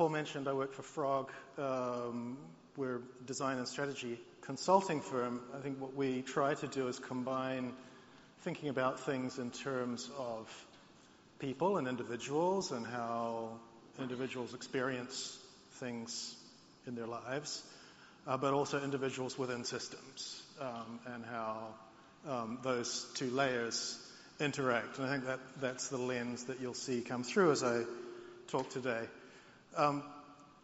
Paul 0.00 0.08
mentioned, 0.08 0.48
I 0.48 0.54
work 0.54 0.72
for 0.72 0.82
Frog. 0.82 1.30
Um, 1.58 2.38
we're 2.74 2.96
a 2.96 3.26
design 3.26 3.58
and 3.58 3.68
strategy 3.68 4.18
consulting 4.40 5.02
firm. 5.02 5.42
I 5.54 5.60
think 5.60 5.78
what 5.78 5.94
we 5.94 6.22
try 6.22 6.54
to 6.54 6.66
do 6.66 6.88
is 6.88 6.98
combine 6.98 7.74
thinking 8.38 8.70
about 8.70 9.00
things 9.00 9.38
in 9.38 9.50
terms 9.50 10.08
of 10.16 10.48
people 11.38 11.76
and 11.76 11.86
individuals 11.86 12.72
and 12.72 12.86
how 12.86 13.50
individuals 14.00 14.54
experience 14.54 15.38
things 15.72 16.34
in 16.86 16.94
their 16.94 17.06
lives, 17.06 17.62
uh, 18.26 18.38
but 18.38 18.54
also 18.54 18.82
individuals 18.82 19.38
within 19.38 19.64
systems 19.64 20.42
um, 20.62 20.98
and 21.12 21.26
how 21.26 21.74
um, 22.26 22.58
those 22.62 23.06
two 23.16 23.28
layers 23.28 23.98
interact. 24.40 24.96
And 24.96 25.06
I 25.06 25.12
think 25.12 25.26
that 25.26 25.40
that's 25.60 25.88
the 25.88 25.98
lens 25.98 26.44
that 26.44 26.58
you'll 26.58 26.72
see 26.72 27.02
come 27.02 27.22
through 27.22 27.50
as 27.50 27.62
I 27.62 27.82
talk 28.48 28.70
today. 28.70 29.04
Um, 29.76 30.02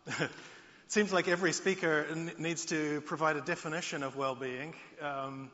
it 0.06 0.30
seems 0.88 1.12
like 1.12 1.28
every 1.28 1.52
speaker 1.52 2.06
n- 2.10 2.32
needs 2.38 2.66
to 2.66 3.00
provide 3.02 3.36
a 3.36 3.40
definition 3.40 4.02
of 4.02 4.16
well-being, 4.16 4.74
um, 5.00 5.50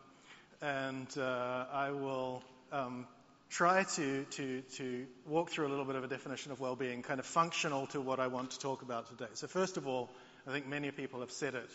and 0.62 1.06
uh, 1.18 1.66
I 1.72 1.90
will 1.90 2.42
um, 2.72 3.06
try 3.50 3.84
to, 3.84 4.24
to, 4.24 4.62
to 4.76 5.06
walk 5.26 5.50
through 5.50 5.66
a 5.66 5.70
little 5.70 5.84
bit 5.84 5.96
of 5.96 6.04
a 6.04 6.08
definition 6.08 6.50
of 6.50 6.60
well-being, 6.60 7.02
kind 7.02 7.20
of 7.20 7.26
functional 7.26 7.86
to 7.88 8.00
what 8.00 8.20
I 8.20 8.28
want 8.28 8.52
to 8.52 8.58
talk 8.58 8.80
about 8.80 9.08
today. 9.10 9.30
So 9.34 9.46
first 9.46 9.76
of 9.76 9.86
all, 9.86 10.08
I 10.46 10.52
think 10.52 10.66
many 10.66 10.90
people 10.90 11.20
have 11.20 11.30
said 11.30 11.54
it 11.54 11.68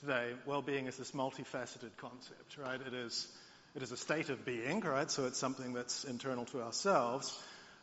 today. 0.00 0.32
Well-being 0.44 0.86
is 0.86 0.96
this 0.96 1.12
multifaceted 1.12 1.96
concept, 1.96 2.58
right? 2.58 2.80
It 2.80 2.92
is 2.92 3.26
it 3.74 3.82
is 3.82 3.90
a 3.90 3.96
state 3.96 4.28
of 4.28 4.44
being, 4.44 4.80
right? 4.80 5.10
So 5.10 5.24
it's 5.24 5.38
something 5.38 5.72
that's 5.72 6.04
internal 6.04 6.44
to 6.46 6.60
ourselves. 6.60 7.34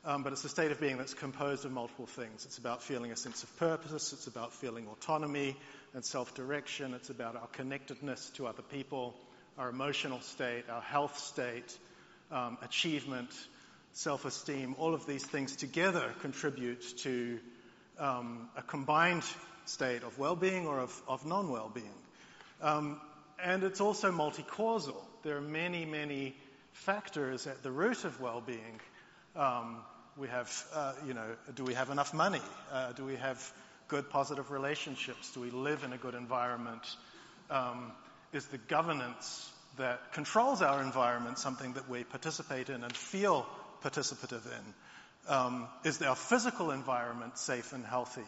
Um, 0.05 0.23
but 0.23 0.31
it's 0.31 0.45
a 0.45 0.49
state 0.49 0.71
of 0.71 0.79
being 0.79 0.97
that's 0.97 1.13
composed 1.13 1.65
of 1.65 1.71
multiple 1.71 2.05
things. 2.05 2.45
It's 2.45 2.57
about 2.57 2.81
feeling 2.83 3.11
a 3.11 3.17
sense 3.17 3.43
of 3.43 3.55
purpose. 3.57 4.13
It's 4.13 4.27
about 4.27 4.53
feeling 4.53 4.87
autonomy 4.87 5.57
and 5.93 6.05
self-direction. 6.05 6.93
It's 6.93 7.09
about 7.09 7.35
our 7.35 7.47
connectedness 7.47 8.29
to 8.35 8.47
other 8.47 8.61
people, 8.61 9.13
our 9.57 9.69
emotional 9.69 10.21
state, 10.21 10.63
our 10.69 10.81
health 10.81 11.17
state, 11.19 11.77
um, 12.31 12.57
achievement, 12.61 13.29
self-esteem. 13.91 14.75
All 14.79 14.93
of 14.93 15.05
these 15.05 15.25
things 15.25 15.57
together 15.57 16.13
contribute 16.21 16.81
to 16.99 17.39
um, 17.99 18.49
a 18.55 18.61
combined 18.61 19.23
state 19.65 20.03
of 20.03 20.17
well-being 20.17 20.65
or 20.65 20.79
of, 20.79 21.01
of 21.09 21.25
non-well-being. 21.25 21.85
Um, 22.61 23.01
and 23.43 23.63
it's 23.63 23.81
also 23.81 24.11
multi-causal. 24.11 25.01
There 25.23 25.37
are 25.37 25.41
many, 25.41 25.85
many 25.85 26.35
factors 26.71 27.47
at 27.47 27.63
the 27.63 27.71
root 27.71 28.05
of 28.05 28.21
well-being. 28.21 28.79
Um, 29.39 29.77
we 30.17 30.27
have, 30.27 30.51
uh, 30.73 30.91
you 31.07 31.13
know, 31.13 31.25
do 31.55 31.63
we 31.63 31.73
have 31.73 31.89
enough 31.91 32.13
money? 32.13 32.41
Uh, 32.73 32.91
do 32.91 33.05
we 33.05 33.15
have 33.15 33.41
good, 33.87 34.09
positive 34.09 34.51
relationships? 34.51 35.31
Do 35.31 35.39
we 35.39 35.49
live 35.49 35.85
in 35.85 35.93
a 35.93 35.97
good 35.97 36.13
environment? 36.13 36.81
Um, 37.49 37.93
is 38.33 38.45
the 38.47 38.57
governance 38.57 39.49
that 39.77 40.11
controls 40.11 40.61
our 40.61 40.81
environment 40.81 41.39
something 41.39 41.71
that 41.73 41.89
we 41.89 42.03
participate 42.03 42.67
in 42.67 42.83
and 42.83 42.93
feel 42.93 43.47
participative 43.81 44.45
in? 44.45 45.33
Um, 45.33 45.69
is 45.85 46.01
our 46.01 46.17
physical 46.17 46.71
environment 46.71 47.37
safe 47.37 47.71
and 47.71 47.85
healthy? 47.85 48.27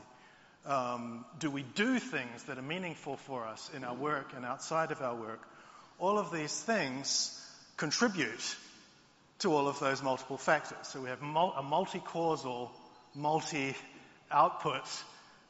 Um, 0.65 1.25
do 1.39 1.51
we 1.51 1.63
do 1.63 1.99
things 1.99 2.43
that 2.43 2.57
are 2.57 2.61
meaningful 2.61 3.17
for 3.17 3.45
us 3.45 3.69
in 3.75 3.83
our 3.83 3.95
work 3.95 4.31
and 4.33 4.45
outside 4.45 4.91
of 4.91 5.01
our 5.01 5.15
work? 5.15 5.41
All 5.99 6.17
of 6.17 6.31
these 6.31 6.57
things 6.57 7.37
contribute 7.75 8.55
to 9.41 9.53
all 9.53 9.67
of 9.67 9.79
those 9.79 10.01
multiple 10.01 10.37
factors. 10.37 10.77
So 10.87 11.01
we 11.01 11.09
have 11.09 11.21
a 11.21 11.63
multi-causal, 11.63 12.71
multi-output 13.15 14.85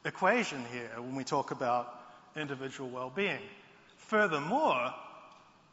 equation 0.04 0.64
here 0.72 0.90
when 0.96 1.14
we 1.14 1.24
talk 1.24 1.50
about 1.50 1.92
individual 2.36 2.90
well-being. 2.90 3.40
Furthermore, 3.96 4.92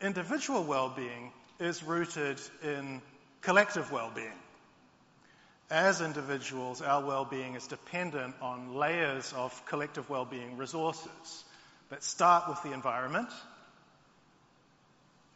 individual 0.02 0.64
well-being 0.64 1.32
is 1.60 1.84
rooted 1.84 2.40
in 2.64 3.02
collective 3.42 3.92
well-being 3.92 4.38
as 5.72 6.02
individuals, 6.02 6.82
our 6.82 7.06
well-being 7.06 7.56
is 7.56 7.68
dependent 7.68 8.34
on 8.42 8.76
layers 8.76 9.34
of 9.34 9.66
collective 9.68 10.10
well-being 10.10 10.58
resources 10.58 11.44
that 11.90 12.04
start 12.04 12.50
with 12.50 12.62
the 12.64 12.74
environment, 12.74 13.30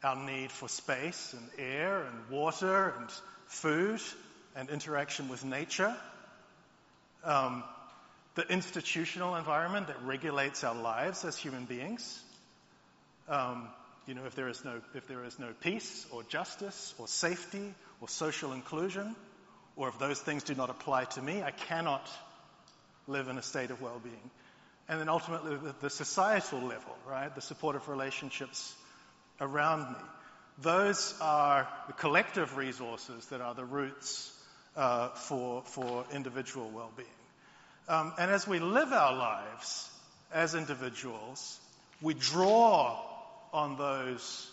our 0.03 0.15
need 0.15 0.51
for 0.51 0.67
space 0.67 1.33
and 1.33 1.49
air 1.57 2.03
and 2.03 2.29
water 2.29 2.93
and 2.99 3.09
food 3.47 4.01
and 4.55 4.69
interaction 4.69 5.29
with 5.29 5.45
nature, 5.45 5.95
um, 7.23 7.63
the 8.35 8.43
institutional 8.43 9.35
environment 9.35 9.87
that 9.87 10.03
regulates 10.03 10.63
our 10.63 10.75
lives 10.75 11.23
as 11.23 11.37
human 11.37 11.65
beings. 11.65 12.21
Um, 13.29 13.69
you 14.07 14.15
know, 14.15 14.25
if 14.25 14.35
there 14.35 14.49
is 14.49 14.65
no 14.65 14.81
if 14.95 15.07
there 15.07 15.23
is 15.23 15.39
no 15.39 15.53
peace 15.61 16.05
or 16.11 16.23
justice 16.23 16.93
or 16.97 17.07
safety 17.07 17.73
or 18.01 18.09
social 18.09 18.51
inclusion, 18.51 19.15
or 19.75 19.87
if 19.87 19.97
those 19.99 20.19
things 20.19 20.43
do 20.43 20.55
not 20.55 20.69
apply 20.69 21.05
to 21.05 21.21
me, 21.21 21.41
I 21.41 21.51
cannot 21.51 22.09
live 23.07 23.27
in 23.27 23.37
a 23.37 23.41
state 23.41 23.71
of 23.71 23.81
well-being. 23.81 24.31
And 24.89 24.99
then 24.99 25.07
ultimately 25.07 25.55
the, 25.55 25.75
the 25.79 25.89
societal 25.89 26.59
level, 26.59 26.95
right? 27.07 27.33
The 27.33 27.41
supportive 27.41 27.87
relationships 27.87 28.75
around 29.39 29.91
me. 29.91 29.99
Those 30.61 31.15
are 31.19 31.67
the 31.87 31.93
collective 31.93 32.57
resources 32.57 33.25
that 33.27 33.41
are 33.41 33.55
the 33.55 33.65
roots 33.65 34.31
uh, 34.75 35.09
for, 35.09 35.63
for 35.65 36.05
individual 36.13 36.69
well-being. 36.69 37.07
Um, 37.89 38.13
and 38.17 38.31
as 38.31 38.47
we 38.47 38.59
live 38.59 38.93
our 38.93 39.15
lives 39.15 39.89
as 40.31 40.55
individuals, 40.55 41.59
we 42.01 42.13
draw 42.13 42.99
on 43.51 43.77
those 43.77 44.49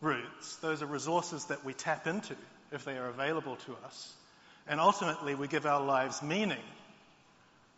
roots. 0.00 0.56
Those 0.56 0.82
are 0.82 0.86
resources 0.86 1.46
that 1.46 1.64
we 1.64 1.72
tap 1.72 2.06
into 2.06 2.36
if 2.72 2.84
they 2.84 2.96
are 2.96 3.08
available 3.08 3.56
to 3.56 3.76
us. 3.84 4.14
And 4.68 4.78
ultimately, 4.78 5.34
we 5.34 5.48
give 5.48 5.66
our 5.66 5.82
lives 5.82 6.22
meaning 6.22 6.62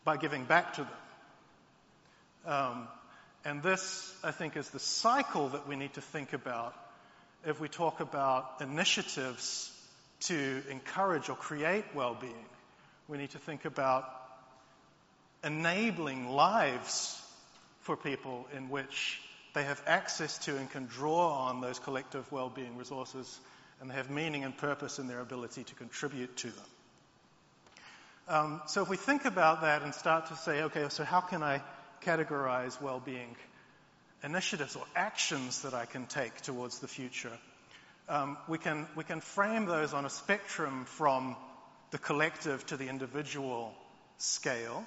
by 0.04 0.16
giving 0.16 0.44
back 0.44 0.74
to 0.74 0.82
them. 0.82 2.52
Um, 2.52 2.88
and 3.44 3.62
this, 3.62 4.14
I 4.22 4.30
think, 4.30 4.56
is 4.56 4.70
the 4.70 4.78
cycle 4.78 5.48
that 5.50 5.66
we 5.66 5.76
need 5.76 5.94
to 5.94 6.00
think 6.00 6.32
about 6.32 6.74
if 7.44 7.60
we 7.60 7.68
talk 7.68 8.00
about 8.00 8.60
initiatives 8.60 9.70
to 10.20 10.62
encourage 10.70 11.28
or 11.28 11.34
create 11.34 11.84
well-being. 11.94 12.46
We 13.08 13.18
need 13.18 13.30
to 13.30 13.38
think 13.38 13.64
about 13.64 14.08
enabling 15.42 16.28
lives 16.28 17.20
for 17.80 17.96
people 17.96 18.46
in 18.56 18.70
which 18.70 19.20
they 19.54 19.64
have 19.64 19.82
access 19.86 20.38
to 20.38 20.56
and 20.56 20.70
can 20.70 20.86
draw 20.86 21.48
on 21.48 21.60
those 21.60 21.78
collective 21.80 22.30
well-being 22.30 22.76
resources 22.76 23.40
and 23.80 23.90
they 23.90 23.94
have 23.94 24.08
meaning 24.08 24.44
and 24.44 24.56
purpose 24.56 25.00
in 25.00 25.08
their 25.08 25.18
ability 25.18 25.64
to 25.64 25.74
contribute 25.74 26.36
to 26.36 26.46
them. 26.46 26.64
Um, 28.28 28.62
so 28.66 28.82
if 28.82 28.88
we 28.88 28.96
think 28.96 29.24
about 29.24 29.62
that 29.62 29.82
and 29.82 29.92
start 29.92 30.26
to 30.26 30.36
say, 30.36 30.62
okay, 30.62 30.86
so 30.88 31.02
how 31.02 31.20
can 31.20 31.42
I 31.42 31.60
categorize 32.04 32.80
well-being 32.80 33.36
initiatives 34.22 34.76
or 34.76 34.84
actions 34.94 35.62
that 35.62 35.74
I 35.74 35.86
can 35.86 36.06
take 36.06 36.40
towards 36.42 36.78
the 36.78 36.88
future? 36.88 37.32
Um, 38.08 38.36
we 38.48 38.58
can 38.58 38.86
we 38.96 39.04
can 39.04 39.20
frame 39.20 39.66
those 39.66 39.94
on 39.94 40.04
a 40.04 40.10
spectrum 40.10 40.84
from 40.84 41.36
the 41.90 41.98
collective 41.98 42.64
to 42.66 42.76
the 42.76 42.88
individual 42.88 43.72
scale, 44.18 44.86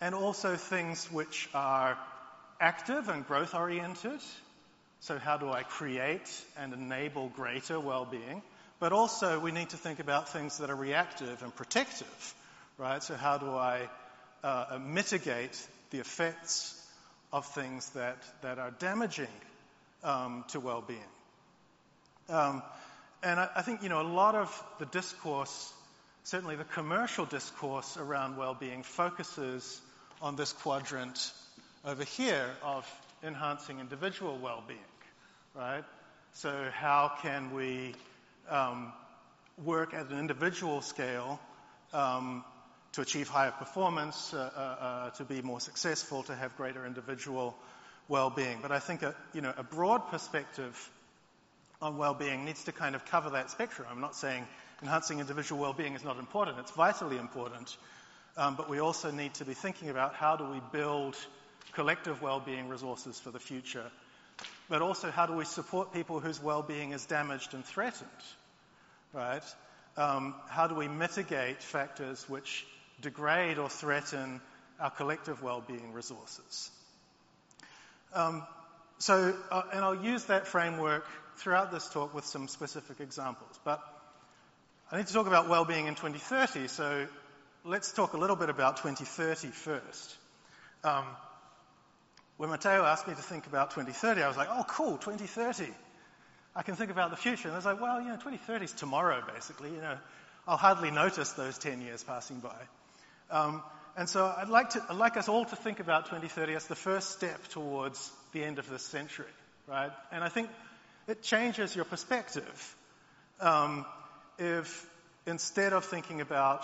and 0.00 0.14
also 0.14 0.56
things 0.56 1.10
which 1.10 1.48
are 1.54 1.98
active 2.60 3.08
and 3.08 3.26
growth 3.26 3.54
oriented. 3.54 4.20
So 5.00 5.18
how 5.18 5.36
do 5.36 5.50
I 5.50 5.64
create 5.64 6.30
and 6.56 6.72
enable 6.72 7.28
greater 7.28 7.80
well-being? 7.80 8.42
But 8.78 8.92
also, 8.92 9.38
we 9.38 9.52
need 9.52 9.70
to 9.70 9.76
think 9.76 10.00
about 10.00 10.28
things 10.28 10.58
that 10.58 10.68
are 10.68 10.76
reactive 10.76 11.42
and 11.42 11.54
protective, 11.54 12.34
right? 12.78 13.00
So, 13.00 13.14
how 13.14 13.38
do 13.38 13.46
I 13.46 13.88
uh, 14.42 14.78
mitigate 14.84 15.58
the 15.90 15.98
effects 15.98 16.78
of 17.32 17.46
things 17.46 17.88
that, 17.90 18.18
that 18.42 18.58
are 18.58 18.70
damaging 18.72 19.26
um, 20.04 20.44
to 20.48 20.60
well 20.60 20.82
being? 20.86 21.00
Um, 22.28 22.62
and 23.22 23.38
I, 23.38 23.48
I, 23.56 23.62
think, 23.62 23.82
you 23.82 23.88
know, 23.88 24.00
a 24.00 24.08
lot 24.08 24.34
of 24.34 24.64
the 24.78 24.86
discourse, 24.86 25.72
certainly 26.24 26.56
the 26.56 26.64
commercial 26.64 27.24
discourse 27.24 27.96
around 27.96 28.36
well 28.36 28.54
being, 28.54 28.82
focuses 28.82 29.80
on 30.20 30.36
this 30.36 30.52
quadrant 30.52 31.32
over 31.84 32.04
here 32.04 32.48
of 32.62 32.86
enhancing 33.24 33.80
individual 33.80 34.38
well 34.38 34.62
being, 34.66 34.78
right? 35.54 35.84
So, 36.34 36.68
how 36.72 37.12
can 37.22 37.54
we 37.54 37.94
um, 38.48 38.92
work 39.64 39.94
at 39.94 40.08
an 40.08 40.18
individual 40.18 40.80
scale 40.80 41.40
um, 41.92 42.44
to 42.92 43.00
achieve 43.00 43.28
higher 43.28 43.50
performance, 43.50 44.34
uh, 44.34 44.50
uh, 44.54 44.84
uh, 44.84 45.10
to 45.10 45.24
be 45.24 45.40
more 45.42 45.60
successful, 45.60 46.22
to 46.24 46.34
have 46.34 46.56
greater 46.56 46.84
individual 46.84 47.56
well-being. 48.08 48.58
But 48.60 48.72
I 48.72 48.78
think 48.78 49.02
a, 49.02 49.14
you 49.32 49.40
know, 49.40 49.52
a 49.56 49.62
broad 49.62 50.08
perspective 50.08 50.90
on 51.80 51.96
well-being 51.96 52.44
needs 52.44 52.64
to 52.64 52.72
kind 52.72 52.94
of 52.94 53.04
cover 53.06 53.30
that 53.30 53.50
spectrum. 53.50 53.88
I'm 53.90 54.00
not 54.00 54.14
saying 54.14 54.46
enhancing 54.82 55.20
individual 55.20 55.60
well-being 55.60 55.94
is 55.94 56.04
not 56.04 56.18
important. 56.18 56.58
It's 56.58 56.70
vitally 56.72 57.16
important. 57.16 57.76
Um, 58.36 58.56
but 58.56 58.68
we 58.68 58.78
also 58.78 59.10
need 59.10 59.34
to 59.34 59.44
be 59.44 59.54
thinking 59.54 59.90
about 59.90 60.14
how 60.14 60.36
do 60.36 60.44
we 60.44 60.60
build 60.72 61.16
collective 61.74 62.22
well-being 62.22 62.68
resources 62.68 63.18
for 63.18 63.30
the 63.30 63.38
future. 63.38 63.84
But 64.68 64.82
also 64.82 65.10
how 65.10 65.26
do 65.26 65.34
we 65.34 65.44
support 65.44 65.92
people 65.92 66.20
whose 66.20 66.42
well-being 66.42 66.92
is 66.92 67.04
damaged 67.06 67.54
and 67.54 67.64
threatened, 67.64 68.10
right? 69.12 69.42
Um, 69.96 70.34
how 70.48 70.66
do 70.66 70.74
we 70.74 70.88
mitigate 70.88 71.62
factors 71.62 72.26
which 72.28 72.66
degrade 73.02 73.58
or 73.58 73.68
threaten 73.68 74.40
our 74.80 74.90
collective 74.90 75.42
well-being 75.42 75.92
resources? 75.92 76.70
Um, 78.14 78.42
so, 78.98 79.34
uh, 79.50 79.62
and 79.72 79.84
I'll 79.84 80.04
use 80.04 80.24
that 80.26 80.46
framework 80.46 81.04
throughout 81.36 81.72
this 81.72 81.88
talk 81.88 82.14
with 82.14 82.24
some 82.24 82.48
specific 82.48 83.00
examples. 83.00 83.58
But 83.64 83.80
I 84.90 84.98
need 84.98 85.06
to 85.06 85.12
talk 85.12 85.26
about 85.26 85.48
well-being 85.48 85.86
in 85.86 85.94
2030, 85.94 86.68
so 86.68 87.06
let's 87.64 87.92
talk 87.92 88.12
a 88.12 88.18
little 88.18 88.36
bit 88.36 88.48
about 88.48 88.78
2030 88.78 89.48
first. 89.48 90.16
Um, 90.84 91.04
when 92.36 92.50
Matteo 92.50 92.84
asked 92.84 93.06
me 93.06 93.14
to 93.14 93.22
think 93.22 93.46
about 93.46 93.70
2030, 93.70 94.22
I 94.22 94.28
was 94.28 94.36
like, 94.36 94.48
oh, 94.50 94.64
cool, 94.68 94.98
2030. 94.98 95.72
I 96.54 96.62
can 96.62 96.74
think 96.74 96.90
about 96.90 97.10
the 97.10 97.16
future. 97.16 97.48
And 97.48 97.54
I 97.54 97.58
was 97.58 97.64
like, 97.64 97.80
well, 97.80 98.00
you 98.00 98.08
know, 98.08 98.16
2030 98.16 98.64
is 98.64 98.72
tomorrow, 98.72 99.22
basically. 99.32 99.70
You 99.70 99.80
know, 99.80 99.96
I'll 100.46 100.56
hardly 100.56 100.90
notice 100.90 101.32
those 101.32 101.56
10 101.58 101.80
years 101.80 102.02
passing 102.02 102.40
by. 102.40 102.56
Um, 103.32 103.62
and 103.96 104.08
so 104.08 104.26
I'd 104.26 104.50
like, 104.50 104.70
to, 104.70 104.84
I'd 104.90 104.96
like 104.96 105.16
us 105.16 105.28
all 105.28 105.44
to 105.46 105.56
think 105.56 105.80
about 105.80 106.04
2030 106.04 106.54
as 106.54 106.66
the 106.66 106.74
first 106.74 107.12
step 107.12 107.48
towards 107.48 108.12
the 108.32 108.44
end 108.44 108.58
of 108.58 108.68
this 108.68 108.82
century, 108.82 109.24
right? 109.66 109.90
And 110.12 110.22
I 110.22 110.28
think 110.28 110.50
it 111.08 111.22
changes 111.22 111.74
your 111.74 111.86
perspective. 111.86 112.76
Um, 113.40 113.86
if 114.38 114.86
instead 115.26 115.72
of 115.72 115.86
thinking 115.86 116.20
about 116.20 116.62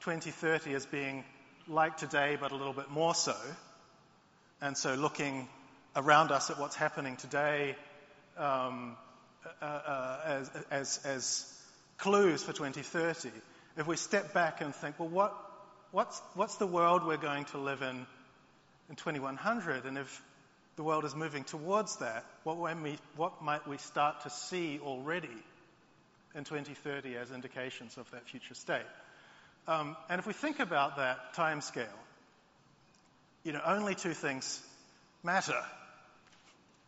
2030 0.00 0.74
as 0.74 0.86
being 0.86 1.22
like 1.68 1.98
today, 1.98 2.38
but 2.40 2.50
a 2.50 2.56
little 2.56 2.72
bit 2.72 2.90
more 2.90 3.14
so, 3.14 3.36
and 4.62 4.76
so 4.76 4.94
looking 4.94 5.48
around 5.94 6.30
us 6.30 6.50
at 6.50 6.58
what's 6.58 6.76
happening 6.76 7.16
today 7.16 7.76
um, 8.38 8.96
uh, 9.60 9.64
uh, 9.64 10.20
as, 10.24 10.50
as, 10.70 11.00
as 11.04 11.62
clues 11.98 12.42
for 12.42 12.52
2030, 12.52 13.30
if 13.76 13.86
we 13.86 13.96
step 13.96 14.32
back 14.32 14.62
and 14.62 14.74
think, 14.74 14.98
well, 14.98 15.08
what, 15.08 15.34
what's, 15.96 16.20
what's 16.34 16.56
the 16.56 16.66
world 16.66 17.06
we're 17.06 17.16
going 17.16 17.46
to 17.46 17.58
live 17.58 17.80
in 17.80 18.06
in 18.90 18.96
2100? 18.96 19.86
And 19.86 19.96
if 19.96 20.22
the 20.76 20.82
world 20.82 21.06
is 21.06 21.16
moving 21.16 21.42
towards 21.42 21.96
that, 21.96 22.22
what, 22.44 22.58
we, 22.58 22.98
what 23.16 23.42
might 23.42 23.66
we 23.66 23.78
start 23.78 24.20
to 24.24 24.30
see 24.30 24.78
already 24.84 25.42
in 26.34 26.44
2030 26.44 27.16
as 27.16 27.30
indications 27.30 27.96
of 27.96 28.10
that 28.10 28.28
future 28.28 28.52
state? 28.54 28.84
Um, 29.66 29.96
and 30.10 30.18
if 30.18 30.26
we 30.26 30.34
think 30.34 30.60
about 30.60 30.98
that 30.98 31.32
time 31.32 31.62
scale, 31.62 31.86
you 33.42 33.52
know, 33.52 33.62
only 33.64 33.94
two 33.94 34.12
things 34.12 34.62
matter. 35.24 35.62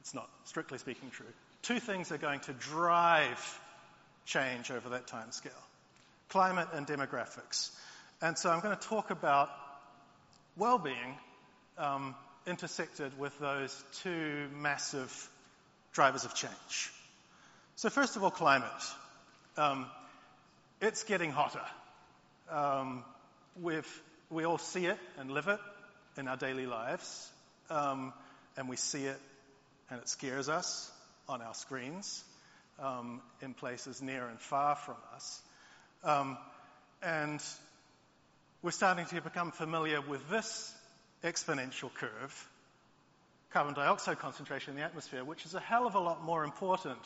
It's 0.00 0.12
not 0.12 0.28
strictly 0.44 0.76
speaking 0.76 1.08
true. 1.10 1.32
Two 1.62 1.80
things 1.80 2.12
are 2.12 2.18
going 2.18 2.40
to 2.40 2.52
drive 2.52 3.60
change 4.26 4.70
over 4.70 4.90
that 4.90 5.06
time 5.06 5.32
scale 5.32 5.52
climate 6.28 6.68
and 6.74 6.86
demographics. 6.86 7.70
And 8.20 8.36
so 8.36 8.50
I'm 8.50 8.60
going 8.60 8.76
to 8.76 8.88
talk 8.88 9.10
about 9.10 9.48
well 10.56 10.78
being 10.78 11.16
um, 11.76 12.16
intersected 12.48 13.16
with 13.16 13.38
those 13.38 13.84
two 14.02 14.48
massive 14.60 15.30
drivers 15.92 16.24
of 16.24 16.34
change. 16.34 16.92
So, 17.76 17.90
first 17.90 18.16
of 18.16 18.24
all, 18.24 18.32
climate. 18.32 18.68
Um, 19.56 19.86
it's 20.80 21.04
getting 21.04 21.30
hotter. 21.30 21.64
Um, 22.50 23.04
we 23.60 24.44
all 24.44 24.58
see 24.58 24.86
it 24.86 24.98
and 25.18 25.30
live 25.30 25.46
it 25.46 25.60
in 26.16 26.26
our 26.26 26.36
daily 26.36 26.66
lives, 26.66 27.30
um, 27.70 28.12
and 28.56 28.68
we 28.68 28.76
see 28.76 29.04
it 29.04 29.20
and 29.90 30.00
it 30.00 30.08
scares 30.08 30.48
us 30.48 30.90
on 31.28 31.40
our 31.40 31.54
screens 31.54 32.24
um, 32.80 33.20
in 33.42 33.54
places 33.54 34.02
near 34.02 34.26
and 34.26 34.40
far 34.40 34.74
from 34.74 34.96
us. 35.14 35.40
Um, 36.02 36.36
and 37.02 37.40
we're 38.60 38.70
starting 38.72 39.06
to 39.06 39.20
become 39.20 39.52
familiar 39.52 40.00
with 40.00 40.28
this 40.30 40.74
exponential 41.22 41.94
curve, 41.94 42.48
carbon 43.50 43.74
dioxide 43.74 44.18
concentration 44.18 44.72
in 44.72 44.76
the 44.76 44.84
atmosphere, 44.84 45.24
which 45.24 45.46
is 45.46 45.54
a 45.54 45.60
hell 45.60 45.86
of 45.86 45.94
a 45.94 46.00
lot 46.00 46.24
more 46.24 46.42
important 46.42 46.98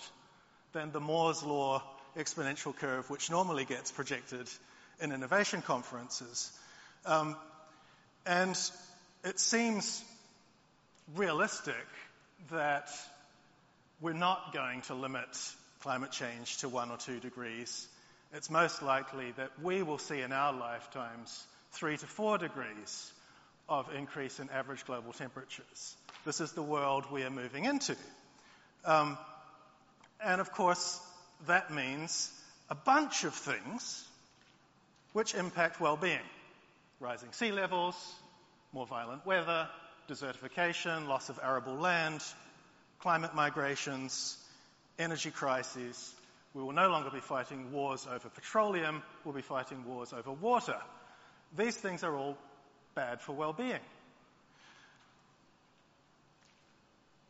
than 0.72 0.92
the 0.92 1.00
Moore's 1.00 1.42
law 1.42 1.82
exponential 2.16 2.74
curve, 2.74 3.08
which 3.10 3.30
normally 3.30 3.66
gets 3.66 3.90
projected 3.90 4.48
in 5.00 5.12
innovation 5.12 5.60
conferences. 5.60 6.50
Um, 7.04 7.36
and 8.24 8.58
it 9.24 9.38
seems 9.38 10.02
realistic 11.14 11.74
that 12.50 12.88
we're 14.00 14.14
not 14.14 14.54
going 14.54 14.80
to 14.82 14.94
limit 14.94 15.28
climate 15.80 16.12
change 16.12 16.58
to 16.58 16.68
one 16.68 16.90
or 16.90 16.96
two 16.96 17.20
degrees. 17.20 17.86
It's 18.34 18.48
most 18.48 18.82
likely 18.82 19.32
that 19.32 19.50
we 19.62 19.82
will 19.82 19.98
see 19.98 20.22
in 20.22 20.32
our 20.32 20.54
lifetimes 20.54 21.46
three 21.72 21.98
to 21.98 22.06
four 22.06 22.38
degrees 22.38 23.12
of 23.68 23.94
increase 23.94 24.40
in 24.40 24.48
average 24.48 24.86
global 24.86 25.12
temperatures. 25.12 25.96
This 26.24 26.40
is 26.40 26.52
the 26.52 26.62
world 26.62 27.04
we 27.12 27.24
are 27.24 27.30
moving 27.30 27.66
into. 27.66 27.94
Um, 28.86 29.18
and 30.24 30.40
of 30.40 30.50
course, 30.52 30.98
that 31.46 31.70
means 31.70 32.30
a 32.70 32.74
bunch 32.74 33.24
of 33.24 33.34
things 33.34 34.02
which 35.12 35.34
impact 35.34 35.78
well-being. 35.78 36.18
Rising 37.00 37.32
sea 37.32 37.52
levels, 37.52 37.96
more 38.72 38.86
violent 38.86 39.26
weather, 39.26 39.68
desertification, 40.08 41.06
loss 41.06 41.28
of 41.28 41.38
arable 41.42 41.74
land, 41.74 42.22
climate 43.00 43.34
migrations, 43.34 44.38
energy 44.98 45.30
crises. 45.30 46.14
We 46.54 46.62
will 46.62 46.72
no 46.72 46.90
longer 46.90 47.10
be 47.10 47.20
fighting 47.20 47.72
wars 47.72 48.06
over 48.10 48.28
petroleum, 48.28 49.02
we'll 49.24 49.34
be 49.34 49.42
fighting 49.42 49.84
wars 49.86 50.12
over 50.12 50.32
water. 50.32 50.76
These 51.56 51.76
things 51.76 52.04
are 52.04 52.14
all 52.14 52.36
bad 52.94 53.20
for 53.20 53.32
well-being. 53.32 53.80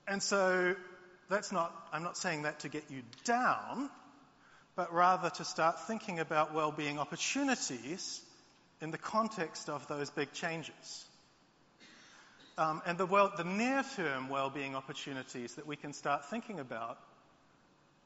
And 0.08 0.22
so 0.22 0.74
that's 1.28 1.52
not, 1.52 1.72
I'm 1.92 2.02
not 2.02 2.16
saying 2.16 2.42
that 2.42 2.60
to 2.60 2.68
get 2.68 2.84
you 2.90 3.02
down, 3.24 3.88
but 4.74 4.92
rather 4.92 5.30
to 5.30 5.44
start 5.44 5.86
thinking 5.86 6.18
about 6.18 6.54
well-being 6.54 6.98
opportunities 6.98 8.20
in 8.80 8.90
the 8.90 8.98
context 8.98 9.68
of 9.68 9.86
those 9.86 10.10
big 10.10 10.32
changes. 10.32 11.06
Um, 12.58 12.82
and 12.84 12.98
the, 12.98 13.06
well, 13.06 13.32
the 13.36 13.44
near-term 13.44 14.28
well-being 14.28 14.74
opportunities 14.74 15.54
that 15.54 15.66
we 15.66 15.76
can 15.76 15.92
start 15.92 16.28
thinking 16.28 16.60
about 16.60 16.98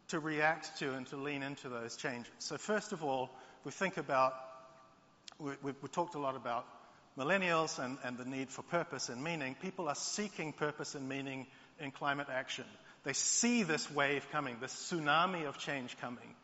to 0.08 0.20
react 0.20 0.78
to 0.78 0.94
and 0.94 1.06
to 1.08 1.16
lean 1.16 1.42
into 1.42 1.68
those 1.68 1.96
changes. 1.96 2.32
So 2.38 2.56
first 2.56 2.92
of 2.92 3.02
all, 3.02 3.30
we 3.64 3.72
think 3.72 3.96
about, 3.96 4.34
we, 5.38 5.52
we, 5.62 5.72
we 5.82 5.88
talked 5.88 6.14
a 6.14 6.20
lot 6.20 6.36
about 6.36 6.66
millennials 7.18 7.82
and, 7.82 7.98
and 8.04 8.18
the 8.18 8.24
need 8.24 8.50
for 8.50 8.62
purpose 8.62 9.08
and 9.08 9.22
meaning. 9.22 9.56
People 9.60 9.88
are 9.88 9.94
seeking 9.94 10.52
purpose 10.52 10.94
and 10.94 11.08
meaning 11.08 11.46
in 11.80 11.90
climate 11.90 12.28
action. 12.30 12.64
They 13.04 13.12
see 13.12 13.62
this 13.62 13.90
wave 13.90 14.26
coming, 14.32 14.56
this 14.60 14.72
tsunami 14.72 15.46
of 15.46 15.58
change 15.58 15.96
coming, 16.00 16.34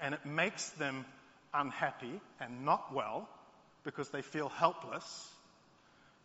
and 0.00 0.14
it 0.14 0.24
makes 0.24 0.70
them 0.70 1.04
unhappy 1.52 2.20
and 2.40 2.64
not 2.64 2.94
well 2.94 3.28
because 3.84 4.08
they 4.10 4.22
feel 4.22 4.48
helpless. 4.48 5.28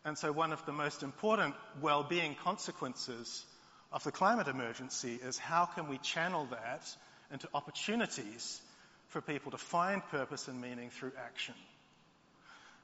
And 0.05 0.17
so 0.17 0.31
one 0.31 0.53
of 0.53 0.65
the 0.65 0.71
most 0.71 1.03
important 1.03 1.55
well-being 1.81 2.35
consequences 2.43 3.45
of 3.91 4.03
the 4.03 4.11
climate 4.11 4.47
emergency 4.47 5.19
is 5.23 5.37
how 5.37 5.65
can 5.65 5.87
we 5.87 5.97
channel 5.99 6.47
that 6.51 6.87
into 7.31 7.47
opportunities 7.53 8.61
for 9.09 9.21
people 9.21 9.51
to 9.51 9.57
find 9.57 10.05
purpose 10.09 10.47
and 10.47 10.61
meaning 10.61 10.89
through 10.89 11.11
action. 11.25 11.55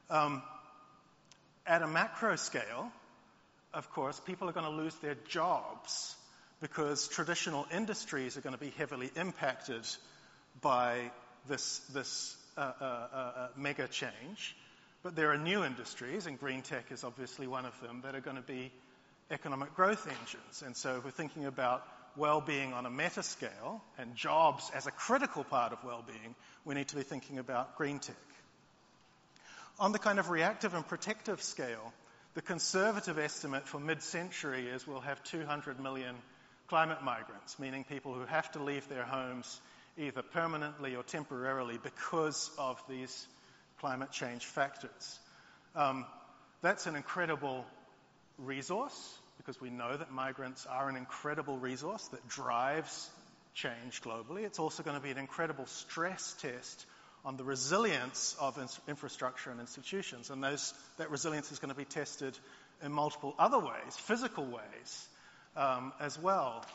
Um, 0.09 0.41
at 1.65 1.81
a 1.81 1.87
macro 1.87 2.35
scale, 2.35 2.91
of 3.73 3.89
course, 3.91 4.19
people 4.19 4.49
are 4.49 4.53
going 4.53 4.65
to 4.65 4.71
lose 4.71 4.95
their 4.95 5.15
jobs 5.27 6.15
because 6.61 7.07
traditional 7.07 7.65
industries 7.73 8.37
are 8.37 8.41
going 8.41 8.55
to 8.55 8.59
be 8.59 8.71
heavily 8.77 9.11
impacted 9.15 9.85
by 10.61 11.11
this, 11.47 11.79
this 11.93 12.37
uh, 12.57 12.71
uh, 12.79 12.83
uh, 12.83 13.17
uh, 13.17 13.47
mega 13.57 13.87
change. 13.87 14.55
But 15.01 15.15
there 15.15 15.31
are 15.31 15.37
new 15.37 15.65
industries, 15.65 16.27
and 16.27 16.39
green 16.39 16.61
tech 16.61 16.91
is 16.91 17.03
obviously 17.03 17.47
one 17.47 17.65
of 17.65 17.79
them, 17.81 18.01
that 18.03 18.15
are 18.15 18.21
going 18.21 18.37
to 18.37 18.41
be 18.41 18.71
economic 19.31 19.75
growth 19.75 20.07
engines. 20.07 20.63
And 20.65 20.75
so 20.75 20.97
if 20.97 21.05
we're 21.05 21.11
thinking 21.11 21.45
about 21.45 21.85
well-being 22.15 22.73
on 22.73 22.85
a 22.85 22.89
meta 22.89 23.23
scale 23.23 23.81
and 23.97 24.15
jobs 24.15 24.69
as 24.75 24.85
a 24.85 24.91
critical 24.91 25.43
part 25.43 25.73
of 25.73 25.83
well-being, 25.83 26.35
we 26.65 26.75
need 26.75 26.87
to 26.89 26.95
be 26.95 27.03
thinking 27.03 27.39
about 27.39 27.77
green 27.77 27.99
tech. 27.99 28.15
On 29.79 29.91
the 29.91 29.99
kind 29.99 30.19
of 30.19 30.29
reactive 30.29 30.75
and 30.75 30.87
protective 30.87 31.41
scale, 31.41 31.93
the 32.35 32.41
conservative 32.41 33.17
estimate 33.17 33.67
for 33.67 33.79
mid-century 33.79 34.67
is 34.67 34.87
we'll 34.87 35.01
have 35.01 35.23
200 35.23 35.79
million 35.79 36.15
climate 36.67 37.03
migrants, 37.03 37.57
meaning 37.59 37.83
people 37.83 38.13
who 38.13 38.25
have 38.25 38.51
to 38.51 38.63
leave 38.63 38.87
their 38.89 39.03
homes 39.03 39.59
either 39.97 40.21
permanently 40.21 40.95
or 40.95 41.03
temporarily 41.03 41.79
because 41.81 42.49
of 42.57 42.81
these 42.89 43.27
climate 43.79 44.11
change 44.11 44.45
factors. 44.45 45.19
Um, 45.75 46.05
that's 46.61 46.87
an 46.87 46.95
incredible 46.95 47.65
resource 48.37 49.17
because 49.37 49.59
we 49.59 49.69
know 49.69 49.95
that 49.95 50.11
migrants 50.11 50.65
are 50.65 50.89
an 50.89 50.95
incredible 50.95 51.57
resource 51.57 52.07
that 52.09 52.27
drives 52.27 53.09
change 53.53 54.01
globally. 54.01 54.43
It's 54.45 54.59
also 54.59 54.83
going 54.83 54.95
to 54.97 55.03
be 55.03 55.11
an 55.11 55.17
incredible 55.17 55.65
stress 55.65 56.35
test 56.41 56.85
on 57.25 57.37
the 57.37 57.43
resilience 57.43 58.35
of 58.39 58.57
infrastructure 58.87 59.49
and 59.49 59.59
institutions. 59.59 60.29
And 60.29 60.43
those, 60.43 60.73
that 60.97 61.09
resilience 61.09 61.51
is 61.51 61.59
going 61.59 61.73
to 61.73 61.77
be 61.77 61.85
tested 61.85 62.37
in 62.83 62.91
multiple 62.91 63.33
other 63.39 63.59
ways, 63.59 63.95
physical 63.95 64.45
ways, 64.45 65.07
um, 65.55 65.93
as 65.99 66.19
well, 66.19 66.65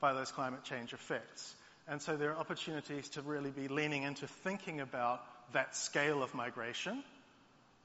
by 0.00 0.12
those 0.12 0.32
climate 0.32 0.64
change 0.64 0.92
effects. 0.92 1.54
And 1.86 2.00
so 2.00 2.16
there 2.16 2.30
are 2.32 2.38
opportunities 2.38 3.08
to 3.10 3.22
really 3.22 3.50
be 3.50 3.68
leaning 3.68 4.02
into 4.02 4.26
thinking 4.26 4.80
about 4.80 5.22
that 5.52 5.76
scale 5.76 6.22
of 6.22 6.34
migration. 6.34 7.02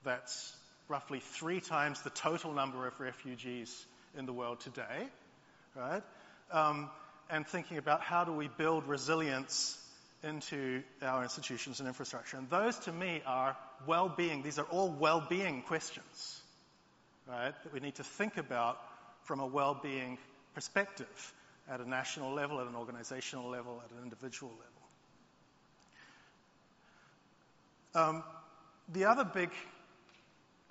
That's 0.03 0.55
roughly 0.89 1.19
three 1.19 1.59
times 1.59 2.01
the 2.01 2.09
total 2.09 2.53
number 2.53 2.87
of 2.87 2.99
refugees 2.99 3.85
in 4.17 4.25
the 4.25 4.33
world 4.33 4.59
today, 4.61 5.07
right? 5.75 6.03
Um, 6.51 6.89
and 7.29 7.45
thinking 7.45 7.77
about 7.77 8.01
how 8.01 8.23
do 8.23 8.31
we 8.31 8.47
build 8.47 8.87
resilience 8.87 9.77
into 10.23 10.81
our 11.01 11.23
institutions 11.23 11.79
and 11.79 11.87
infrastructure. 11.87 12.37
And 12.37 12.49
those 12.49 12.77
to 12.79 12.91
me 12.91 13.21
are 13.25 13.55
well-being. 13.85 14.41
These 14.41 14.59
are 14.59 14.65
all 14.65 14.89
well-being 14.89 15.61
questions, 15.63 16.41
right? 17.27 17.53
That 17.63 17.73
we 17.73 17.79
need 17.79 17.95
to 17.95 18.03
think 18.03 18.37
about 18.37 18.79
from 19.23 19.39
a 19.39 19.45
well-being 19.45 20.17
perspective 20.55 21.33
at 21.69 21.81
a 21.81 21.89
national 21.89 22.33
level, 22.33 22.61
at 22.61 22.67
an 22.67 22.75
organizational 22.75 23.49
level, 23.49 23.81
at 23.85 23.91
an 23.91 24.03
individual 24.03 24.51
level. 27.93 28.09
Um, 28.09 28.23
the 28.93 29.05
other 29.05 29.25
big 29.25 29.49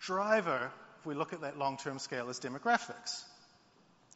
driver, 0.00 0.70
if 1.00 1.06
we 1.06 1.14
look 1.14 1.32
at 1.32 1.42
that 1.42 1.58
long-term 1.58 1.98
scale, 1.98 2.28
is 2.28 2.40
demographics. 2.40 3.24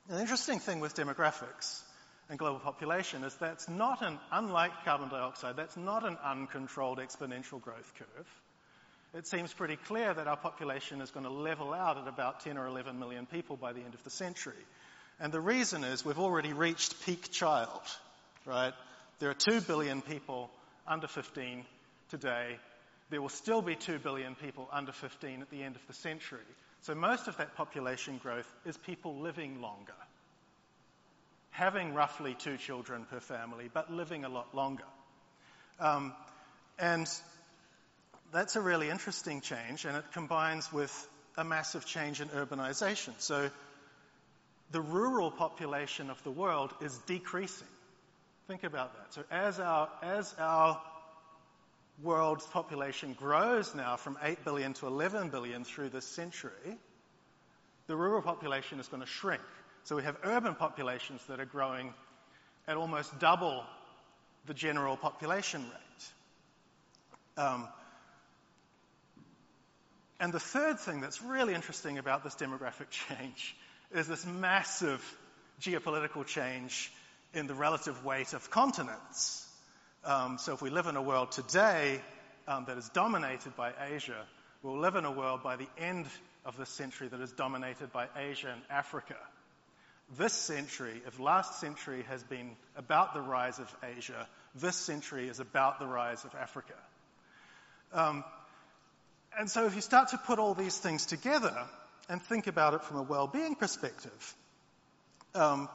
An 0.08 0.20
interesting 0.20 0.58
thing 0.58 0.80
with 0.80 0.94
demographics 0.94 1.82
and 2.28 2.38
global 2.38 2.60
population 2.60 3.24
is 3.24 3.34
that's 3.36 3.68
not 3.68 4.02
an, 4.02 4.18
unlike 4.32 4.72
carbon 4.84 5.08
dioxide, 5.08 5.56
that's 5.56 5.76
not 5.76 6.04
an 6.04 6.16
uncontrolled 6.24 6.98
exponential 6.98 7.60
growth 7.60 7.92
curve. 7.98 8.26
It 9.12 9.26
seems 9.26 9.52
pretty 9.52 9.76
clear 9.76 10.14
that 10.14 10.28
our 10.28 10.36
population 10.36 11.00
is 11.00 11.10
going 11.10 11.26
to 11.26 11.32
level 11.32 11.74
out 11.74 11.98
at 11.98 12.06
about 12.06 12.40
10 12.40 12.56
or 12.56 12.66
11 12.66 12.98
million 12.98 13.26
people 13.26 13.56
by 13.56 13.72
the 13.72 13.80
end 13.80 13.94
of 13.94 14.04
the 14.04 14.10
century. 14.10 14.64
And 15.18 15.32
the 15.32 15.40
reason 15.40 15.82
is 15.82 16.04
we've 16.04 16.18
already 16.18 16.52
reached 16.52 17.04
peak 17.04 17.30
child, 17.32 17.82
right? 18.46 18.72
There 19.18 19.28
are 19.28 19.34
2 19.34 19.62
billion 19.62 20.00
people 20.00 20.48
under 20.86 21.08
15 21.08 21.64
today. 22.10 22.56
There 23.10 23.20
will 23.20 23.28
still 23.28 23.62
be 23.62 23.74
2 23.74 23.98
billion 23.98 24.34
people 24.34 24.68
under 24.72 24.92
15 24.92 25.42
at 25.42 25.50
the 25.50 25.62
end 25.62 25.76
of 25.76 25.86
the 25.86 25.92
century. 25.92 26.38
So 26.82 26.94
most 26.94 27.28
of 27.28 27.36
that 27.36 27.56
population 27.56 28.18
growth 28.22 28.50
is 28.64 28.76
people 28.78 29.16
living 29.18 29.60
longer 29.60 29.92
having 31.50 31.94
roughly 31.94 32.34
two 32.34 32.56
children 32.56 33.04
per 33.10 33.20
family, 33.20 33.68
but 33.72 33.92
living 33.92 34.24
a 34.24 34.28
lot 34.28 34.54
longer. 34.54 34.84
Um, 35.78 36.14
and 36.78 37.06
that's 38.32 38.56
a 38.56 38.60
really 38.60 38.88
interesting 38.88 39.40
change, 39.40 39.84
and 39.84 39.96
it 39.96 40.04
combines 40.12 40.72
with 40.72 41.08
a 41.36 41.44
massive 41.44 41.84
change 41.84 42.20
in 42.20 42.28
urbanization. 42.28 43.12
So 43.18 43.50
the 44.70 44.80
rural 44.80 45.30
population 45.30 46.10
of 46.10 46.22
the 46.22 46.30
world 46.30 46.72
is 46.80 46.96
decreasing. 47.06 47.66
Think 48.46 48.64
about 48.64 48.94
that. 48.94 49.14
So 49.14 49.22
as 49.30 49.60
our, 49.60 49.88
as 50.02 50.34
our 50.38 50.80
world's 52.02 52.46
population 52.46 53.14
grows 53.14 53.74
now 53.74 53.96
from 53.96 54.18
8 54.22 54.44
billion 54.44 54.72
to 54.74 54.86
11 54.86 55.30
billion 55.30 55.64
through 55.64 55.90
this 55.90 56.04
century, 56.04 56.78
the 57.86 57.96
rural 57.96 58.22
population 58.22 58.80
is 58.80 58.88
going 58.88 59.02
to 59.02 59.08
shrink. 59.08 59.42
So 59.84 59.96
we 59.96 60.02
have 60.02 60.16
urban 60.22 60.54
populations 60.54 61.20
that 61.28 61.40
are 61.40 61.46
growing 61.46 61.92
at 62.68 62.76
almost 62.76 63.18
double 63.18 63.64
the 64.46 64.54
general 64.54 64.96
population 64.96 65.62
rate. 65.62 67.42
Um, 67.42 67.68
and 70.20 70.32
the 70.32 70.40
third 70.40 70.78
thing 70.78 71.00
that's 71.00 71.22
really 71.22 71.54
interesting 71.54 71.98
about 71.98 72.22
this 72.22 72.34
demographic 72.34 72.90
change 73.08 73.56
is 73.92 74.06
this 74.06 74.24
massive 74.26 75.02
geopolitical 75.60 76.26
change 76.26 76.92
in 77.34 77.46
the 77.46 77.54
relative 77.54 78.04
weight 78.04 78.32
of 78.32 78.50
continents. 78.50 79.46
Um, 80.04 80.38
so 80.38 80.54
if 80.54 80.62
we 80.62 80.70
live 80.70 80.86
in 80.86 80.96
a 80.96 81.02
world 81.02 81.32
today 81.32 82.00
um, 82.48 82.64
that 82.66 82.78
is 82.78 82.88
dominated 82.90 83.56
by 83.56 83.72
Asia, 83.92 84.26
we'll 84.62 84.78
live 84.78 84.96
in 84.96 85.04
a 85.04 85.12
world 85.12 85.42
by 85.42 85.56
the 85.56 85.68
end 85.78 86.06
of 86.44 86.56
this 86.56 86.70
century 86.70 87.08
that 87.08 87.20
is 87.20 87.32
dominated 87.32 87.92
by 87.92 88.06
Asia 88.16 88.48
and 88.50 88.62
Africa 88.70 89.16
this 90.16 90.32
century, 90.32 91.00
if 91.06 91.20
last 91.20 91.60
century 91.60 92.04
has 92.08 92.22
been 92.24 92.56
about 92.76 93.14
the 93.14 93.20
rise 93.20 93.58
of 93.58 93.74
Asia, 93.96 94.26
this 94.56 94.76
century 94.76 95.28
is 95.28 95.38
about 95.38 95.78
the 95.78 95.86
rise 95.86 96.24
of 96.24 96.34
Africa. 96.34 96.74
Um, 97.92 98.24
and 99.38 99.48
so 99.48 99.66
if 99.66 99.74
you 99.76 99.80
start 99.80 100.08
to 100.08 100.18
put 100.18 100.38
all 100.38 100.54
these 100.54 100.76
things 100.76 101.06
together 101.06 101.56
and 102.08 102.20
think 102.20 102.48
about 102.48 102.74
it 102.74 102.82
from 102.82 102.96
a 102.96 103.02
well-being 103.02 103.54
perspective, 103.54 104.34
um, 105.34 105.68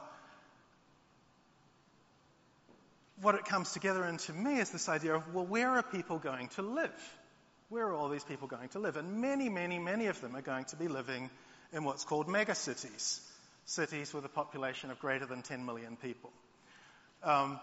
what 3.22 3.34
it 3.34 3.44
comes 3.44 3.72
together 3.72 4.04
into 4.04 4.32
me 4.32 4.58
is 4.58 4.70
this 4.70 4.88
idea 4.88 5.14
of, 5.14 5.34
well, 5.34 5.46
where 5.46 5.70
are 5.70 5.82
people 5.82 6.18
going 6.18 6.48
to 6.48 6.62
live? 6.62 7.18
Where 7.68 7.86
are 7.86 7.94
all 7.94 8.08
these 8.08 8.24
people 8.24 8.48
going 8.48 8.68
to 8.70 8.78
live? 8.78 8.96
And 8.96 9.20
many, 9.20 9.48
many, 9.48 9.78
many 9.78 10.06
of 10.06 10.20
them 10.20 10.36
are 10.36 10.42
going 10.42 10.66
to 10.66 10.76
be 10.76 10.88
living 10.88 11.30
in 11.72 11.84
what's 11.84 12.04
called 12.04 12.28
megacities 12.28 13.20
cities 13.66 14.14
with 14.14 14.24
a 14.24 14.28
population 14.28 14.90
of 14.90 14.98
greater 15.00 15.26
than 15.26 15.42
10 15.42 15.66
million 15.66 15.96
people. 15.96 16.30
Um, 17.22 17.58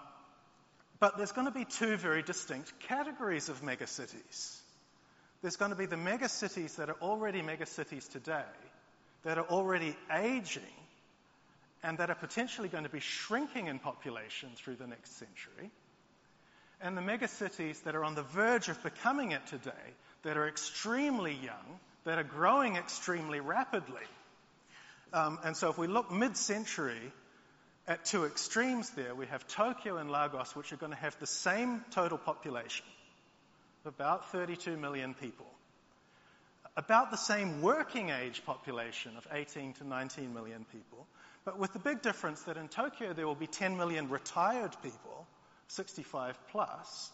but 0.99 1.17
there's 1.17 1.31
going 1.31 1.47
to 1.47 1.53
be 1.53 1.65
two 1.65 1.97
very 1.97 2.21
distinct 2.21 2.71
categories 2.81 3.49
of 3.49 3.61
megacities. 3.61 4.59
There's 5.41 5.55
going 5.55 5.71
to 5.71 5.77
be 5.77 5.85
the 5.85 5.95
megacities 5.95 6.75
that 6.75 6.89
are 6.89 6.97
already 7.01 7.41
megacities 7.41 8.09
today, 8.09 8.43
that 9.23 9.37
are 9.37 9.45
already 9.45 9.95
aging, 10.13 10.63
and 11.83 11.97
that 11.97 12.09
are 12.09 12.15
potentially 12.15 12.69
going 12.69 12.85
to 12.85 12.89
be 12.89 12.99
shrinking 12.99 13.67
in 13.67 13.79
population 13.79 14.49
through 14.55 14.75
the 14.75 14.87
next 14.87 15.17
century. 15.17 15.69
And 16.81 16.97
the 16.97 17.01
megacities 17.01 17.83
that 17.83 17.95
are 17.95 18.03
on 18.03 18.15
the 18.15 18.23
verge 18.23 18.69
of 18.69 18.81
becoming 18.83 19.31
it 19.31 19.45
today, 19.47 19.71
that 20.23 20.37
are 20.37 20.47
extremely 20.47 21.33
young, 21.33 21.79
that 22.05 22.17
are 22.17 22.23
growing 22.23 22.75
extremely 22.77 23.39
rapidly, 23.39 24.01
um, 25.13 25.37
and 25.43 25.55
so 25.55 25.69
if 25.69 25.77
we 25.77 25.85
look 25.85 26.11
mid-century 26.11 27.13
at 27.87 28.03
two 28.03 28.25
extremes 28.25 28.89
there, 28.91 29.13
we 29.13 29.27
have 29.27 29.47
Tokyo 29.47 29.97
and 29.97 30.09
Lagos, 30.09 30.55
which 30.55 30.73
are 30.73 30.77
going 30.77 30.91
to 30.91 30.97
have 30.97 31.17
the 31.19 31.27
same 31.27 31.85
total 31.91 32.17
population, 32.17 32.85
of 33.85 33.93
about 33.93 34.31
32 34.31 34.75
million 34.75 35.13
people, 35.13 35.45
about 36.75 37.11
the 37.11 37.17
same 37.17 37.61
working 37.61 38.09
age 38.09 38.43
population 38.43 39.11
of 39.15 39.27
18 39.31 39.73
to 39.73 39.87
19 39.87 40.33
million 40.33 40.65
people, 40.71 41.05
but 41.45 41.59
with 41.59 41.73
the 41.73 41.79
big 41.79 42.01
difference 42.01 42.41
that 42.43 42.57
in 42.57 42.67
Tokyo 42.67 43.13
there 43.13 43.27
will 43.27 43.35
be 43.35 43.47
10 43.47 43.77
million 43.77 44.09
retired 44.09 44.75
people, 44.81 45.27
65 45.67 46.37
plus, 46.51 47.11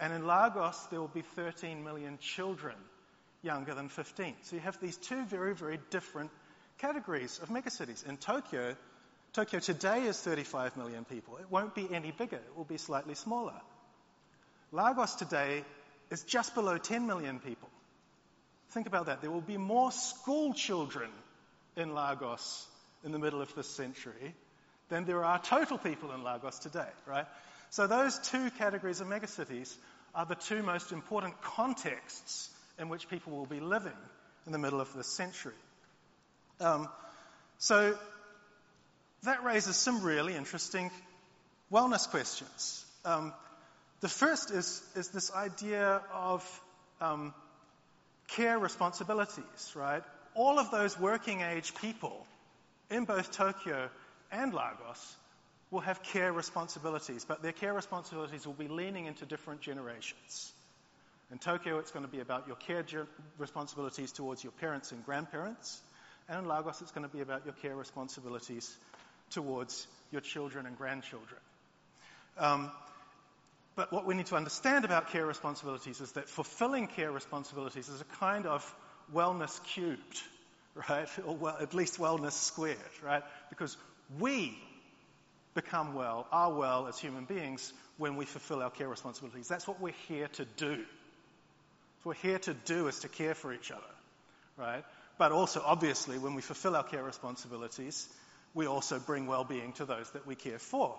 and 0.00 0.12
in 0.12 0.26
Lagos 0.26 0.78
there 0.90 1.00
will 1.00 1.08
be 1.08 1.22
13 1.22 1.84
million 1.84 2.18
children 2.18 2.74
younger 3.42 3.74
than 3.74 3.88
15. 3.88 4.34
So 4.42 4.56
you 4.56 4.62
have 4.62 4.80
these 4.80 4.96
two 4.96 5.24
very, 5.24 5.54
very 5.54 5.78
different 5.90 6.30
categories 6.78 7.38
of 7.42 7.48
megacities. 7.48 8.06
In 8.06 8.16
Tokyo, 8.16 8.76
Tokyo 9.32 9.60
today 9.60 10.02
is 10.02 10.18
35 10.20 10.76
million 10.76 11.04
people. 11.04 11.36
It 11.38 11.50
won't 11.50 11.74
be 11.74 11.88
any 11.92 12.10
bigger. 12.10 12.36
It 12.36 12.56
will 12.56 12.64
be 12.64 12.78
slightly 12.78 13.14
smaller. 13.14 13.60
Lagos 14.72 15.14
today 15.14 15.64
is 16.10 16.22
just 16.24 16.54
below 16.54 16.78
10 16.78 17.06
million 17.06 17.38
people. 17.40 17.68
Think 18.70 18.86
about 18.86 19.06
that. 19.06 19.20
There 19.20 19.30
will 19.30 19.40
be 19.40 19.56
more 19.56 19.92
school 19.92 20.52
children 20.54 21.10
in 21.76 21.94
Lagos 21.94 22.66
in 23.04 23.12
the 23.12 23.18
middle 23.18 23.40
of 23.40 23.54
this 23.54 23.68
century 23.68 24.34
than 24.88 25.04
there 25.04 25.24
are 25.24 25.38
total 25.38 25.78
people 25.78 26.12
in 26.12 26.22
Lagos 26.22 26.58
today, 26.58 26.88
right? 27.06 27.26
So 27.70 27.86
those 27.86 28.18
two 28.18 28.50
categories 28.58 29.00
of 29.00 29.08
megacities 29.08 29.74
are 30.14 30.26
the 30.26 30.34
two 30.34 30.62
most 30.62 30.92
important 30.92 31.40
contexts 31.42 32.50
in 32.78 32.88
which 32.88 33.08
people 33.08 33.32
will 33.32 33.46
be 33.46 33.60
living 33.60 33.92
in 34.46 34.52
the 34.52 34.58
middle 34.58 34.80
of 34.80 34.92
this 34.94 35.08
century. 35.08 35.52
Um, 36.60 36.88
so 37.58 37.96
that 39.24 39.44
raises 39.44 39.76
some 39.76 40.02
really 40.02 40.34
interesting 40.34 40.90
wellness 41.72 42.08
questions. 42.08 42.84
Um, 43.04 43.34
the 44.00 44.08
first 44.08 44.50
is, 44.50 44.82
is 44.94 45.08
this 45.08 45.32
idea 45.32 46.00
of 46.14 46.60
um, 47.00 47.34
care 48.28 48.58
responsibilities, 48.58 49.72
right? 49.74 50.02
All 50.34 50.58
of 50.58 50.70
those 50.70 50.98
working 50.98 51.40
age 51.40 51.74
people 51.76 52.26
in 52.90 53.04
both 53.04 53.32
Tokyo 53.32 53.88
and 54.30 54.52
Lagos 54.52 55.16
will 55.70 55.80
have 55.80 56.02
care 56.02 56.32
responsibilities, 56.32 57.24
but 57.24 57.42
their 57.42 57.52
care 57.52 57.74
responsibilities 57.74 58.46
will 58.46 58.54
be 58.54 58.68
leaning 58.68 59.06
into 59.06 59.26
different 59.26 59.60
generations. 59.60 60.52
In 61.32 61.38
Tokyo, 61.38 61.78
it's 61.78 61.90
going 61.90 62.04
to 62.04 62.10
be 62.10 62.20
about 62.20 62.46
your 62.46 62.56
care 62.56 62.84
responsibilities 63.38 64.12
towards 64.12 64.44
your 64.44 64.52
parents 64.52 64.92
and 64.92 65.04
grandparents. 65.04 65.80
And 66.28 66.38
in 66.38 66.48
Lagos, 66.48 66.80
it's 66.80 66.92
going 66.92 67.06
to 67.08 67.12
be 67.12 67.20
about 67.20 67.44
your 67.44 67.54
care 67.54 67.74
responsibilities 67.74 68.76
towards 69.30 69.86
your 70.12 70.20
children 70.20 70.66
and 70.66 70.78
grandchildren. 70.78 71.40
Um, 72.38 72.70
but 73.74 73.92
what 73.92 74.06
we 74.06 74.14
need 74.14 74.26
to 74.26 74.36
understand 74.36 74.84
about 74.84 75.10
care 75.10 75.26
responsibilities 75.26 76.00
is 76.00 76.12
that 76.12 76.28
fulfilling 76.28 76.86
care 76.86 77.10
responsibilities 77.10 77.88
is 77.88 78.00
a 78.00 78.16
kind 78.20 78.46
of 78.46 78.74
wellness 79.12 79.60
cubed, 79.74 80.22
right? 80.88 81.08
Or 81.24 81.34
well, 81.34 81.56
at 81.60 81.74
least 81.74 81.98
wellness 81.98 82.32
squared, 82.32 82.78
right? 83.02 83.22
Because 83.48 83.76
we 84.18 84.56
become 85.54 85.94
well, 85.94 86.26
are 86.30 86.52
well 86.52 86.86
as 86.86 86.98
human 86.98 87.24
beings 87.24 87.72
when 87.96 88.16
we 88.16 88.26
fulfill 88.26 88.62
our 88.62 88.70
care 88.70 88.88
responsibilities. 88.88 89.48
That's 89.48 89.66
what 89.66 89.80
we're 89.80 89.94
here 90.08 90.28
to 90.34 90.44
do. 90.44 90.84
What 92.02 92.16
we're 92.16 92.30
here 92.30 92.38
to 92.40 92.54
do 92.54 92.88
is 92.88 93.00
to 93.00 93.08
care 93.08 93.34
for 93.34 93.52
each 93.52 93.70
other, 93.70 93.82
right? 94.56 94.84
But 95.18 95.32
also, 95.32 95.62
obviously, 95.64 96.18
when 96.18 96.34
we 96.34 96.42
fulfill 96.42 96.76
our 96.76 96.84
care 96.84 97.02
responsibilities, 97.02 98.06
we 98.54 98.66
also 98.66 98.98
bring 98.98 99.26
well-being 99.26 99.72
to 99.74 99.86
those 99.86 100.10
that 100.10 100.26
we 100.26 100.34
care 100.34 100.58
for. 100.58 100.94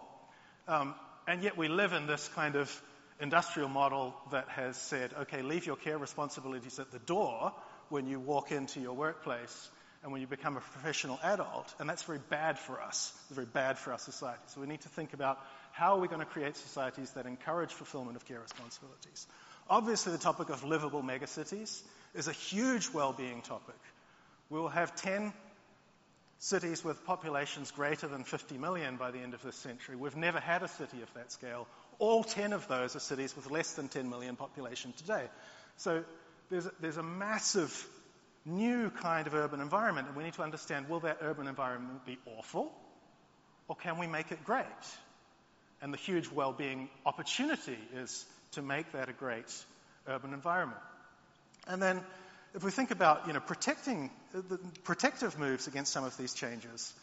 Um, 0.67 0.95
and 1.27 1.43
yet 1.43 1.55
we 1.55 1.67
live 1.67 1.93
in 1.93 2.07
this 2.07 2.27
kind 2.29 2.55
of 2.55 2.81
industrial 3.19 3.69
model 3.69 4.15
that 4.31 4.49
has 4.49 4.75
said, 4.75 5.11
okay, 5.21 5.41
leave 5.41 5.65
your 5.65 5.75
care 5.75 5.97
responsibilities 5.97 6.79
at 6.79 6.91
the 6.91 6.99
door 6.99 7.53
when 7.89 8.07
you 8.07 8.19
walk 8.19 8.51
into 8.51 8.79
your 8.79 8.93
workplace 8.93 9.69
and 10.03 10.11
when 10.11 10.21
you 10.21 10.27
become 10.27 10.57
a 10.57 10.61
professional 10.61 11.19
adult, 11.23 11.73
and 11.79 11.89
that's 11.89 12.03
very 12.03 12.19
bad 12.29 12.59
for 12.59 12.81
us. 12.81 13.11
It's 13.27 13.35
very 13.35 13.47
bad 13.47 13.77
for 13.77 13.91
our 13.91 13.99
society. 13.99 14.41
So 14.47 14.61
we 14.61 14.67
need 14.67 14.81
to 14.81 14.89
think 14.89 15.13
about 15.13 15.39
how 15.71 15.95
are 15.95 15.99
we 15.99 16.07
going 16.07 16.19
to 16.19 16.25
create 16.25 16.55
societies 16.55 17.11
that 17.11 17.25
encourage 17.25 17.71
fulfillment 17.71 18.15
of 18.15 18.25
care 18.25 18.39
responsibilities. 18.39 19.27
Obviously, 19.69 20.11
the 20.11 20.17
topic 20.17 20.49
of 20.49 20.63
livable 20.63 21.03
megacities 21.03 21.81
is 22.13 22.27
a 22.27 22.31
huge 22.31 22.89
well-being 22.93 23.41
topic. 23.41 23.75
We 24.49 24.59
will 24.59 24.69
have 24.69 24.95
10 24.95 25.33
cities 26.39 26.83
with 26.83 27.03
populations 27.05 27.71
greater 27.71 28.07
than 28.07 28.23
50 28.23 28.57
million 28.57 28.97
by 28.97 29.11
the 29.11 29.19
end 29.19 29.33
of 29.33 29.41
this 29.41 29.55
century. 29.55 29.95
We've 29.95 30.15
never 30.15 30.39
had 30.39 30.63
a 30.63 30.67
city 30.67 31.01
of 31.01 31.13
that 31.15 31.31
scale. 31.31 31.67
All 31.99 32.23
10 32.23 32.53
of 32.53 32.67
those 32.67 32.95
are 32.95 32.99
cities 32.99 33.35
with 33.35 33.49
less 33.49 33.73
than 33.73 33.87
10 33.87 34.09
million 34.09 34.35
population 34.35 34.93
today. 34.93 35.25
So 35.77 36.03
there's 36.49 36.65
a, 36.65 36.71
there's 36.79 36.97
a 36.97 37.03
massive 37.03 37.87
new 38.45 38.89
kind 38.89 39.27
of 39.27 39.33
urban 39.33 39.61
environment, 39.61 40.07
and 40.07 40.15
we 40.15 40.23
need 40.23 40.33
to 40.33 40.43
understand 40.43 40.89
will 40.89 41.01
that 41.01 41.17
urban 41.21 41.47
environment 41.47 42.05
be 42.05 42.17
awful, 42.37 42.71
or 43.67 43.75
can 43.75 43.97
we 43.97 44.07
make 44.07 44.31
it 44.31 44.43
great? 44.45 44.65
And 45.81 45.93
the 45.93 45.97
huge 45.97 46.31
well-being 46.31 46.89
opportunity 47.05 47.77
is 47.95 48.25
to 48.51 48.61
make 48.61 48.91
that 48.93 49.09
a 49.09 49.13
great 49.13 49.53
urban 50.07 50.33
environment. 50.33 50.79
And 51.67 51.81
then 51.81 52.01
if 52.55 52.63
we 52.63 52.71
think 52.71 52.91
about, 52.91 53.27
you 53.27 53.33
know, 53.33 53.39
protecting, 53.41 54.09
the 54.33 54.57
protective 54.83 55.37
moves 55.37 55.67
against 55.67 55.91
some 55.91 56.05
of 56.05 56.17
these 56.17 56.33
changes, 56.33 56.93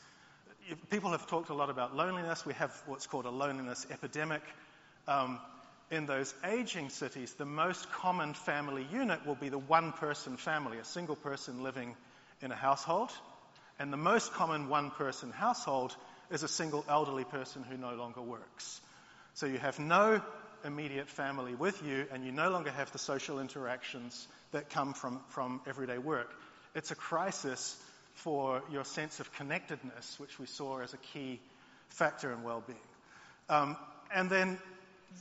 people 0.91 1.11
have 1.11 1.27
talked 1.27 1.51
a 1.51 1.55
lot 1.55 1.71
about 1.71 1.95
loneliness. 1.95 2.45
We 2.47 2.55
have 2.55 2.73
what's 2.87 3.07
called 3.07 3.27
a 3.27 3.31
loneliness 3.31 3.87
epidemic. 3.91 4.43
Um, 5.07 5.39
in 5.91 6.07
those 6.07 6.35
aging 6.45 6.88
cities, 6.88 7.35
the 7.35 7.45
most 7.45 7.91
common 7.93 8.35
family 8.35 8.87
unit 8.93 9.26
will 9.26 9.35
be 9.35 9.49
the 9.49 9.59
one 9.59 9.93
person 9.93 10.37
family, 10.37 10.79
a 10.79 10.85
single 10.85 11.17
person 11.17 11.62
living 11.62 11.95
in 12.41 12.50
a 12.53 12.57
household. 12.57 13.11
And 13.79 13.92
the 13.92 13.99
most 13.99 14.33
common 14.33 14.68
one 14.68 14.90
person 14.90 15.31
household 15.31 15.94
is 16.31 16.42
a 16.42 16.49
single 16.49 16.85
elderly 16.88 17.25
person 17.25 17.62
who 17.62 17.77
no 17.77 17.94
longer 17.94 18.23
works. 18.23 18.81
So 19.35 19.47
you 19.47 19.59
have 19.59 19.79
no 19.79 20.23
immediate 20.64 21.09
family 21.09 21.55
with 21.55 21.83
you, 21.85 22.07
and 22.12 22.25
you 22.25 22.33
no 22.33 22.51
longer 22.51 22.70
have 22.70 22.90
the 22.92 22.99
social 22.99 23.38
interactions 23.38 24.27
that 24.53 24.70
come 24.70 24.94
from, 24.94 25.20
from 25.29 25.61
everyday 25.66 25.99
work. 25.99 26.33
It's 26.75 26.90
a 26.90 26.94
crisis 26.94 27.77
for 28.14 28.62
your 28.73 28.85
sense 28.85 29.20
of 29.20 29.33
connectedness, 29.35 30.18
which 30.18 30.38
we 30.38 30.47
saw 30.47 30.81
as 30.81 30.94
a 30.94 30.99
key 30.99 31.40
factor 31.88 32.33
in 32.33 32.42
well-being. 32.42 32.79
Um, 33.49 33.77
and 34.14 34.31
then 34.31 34.59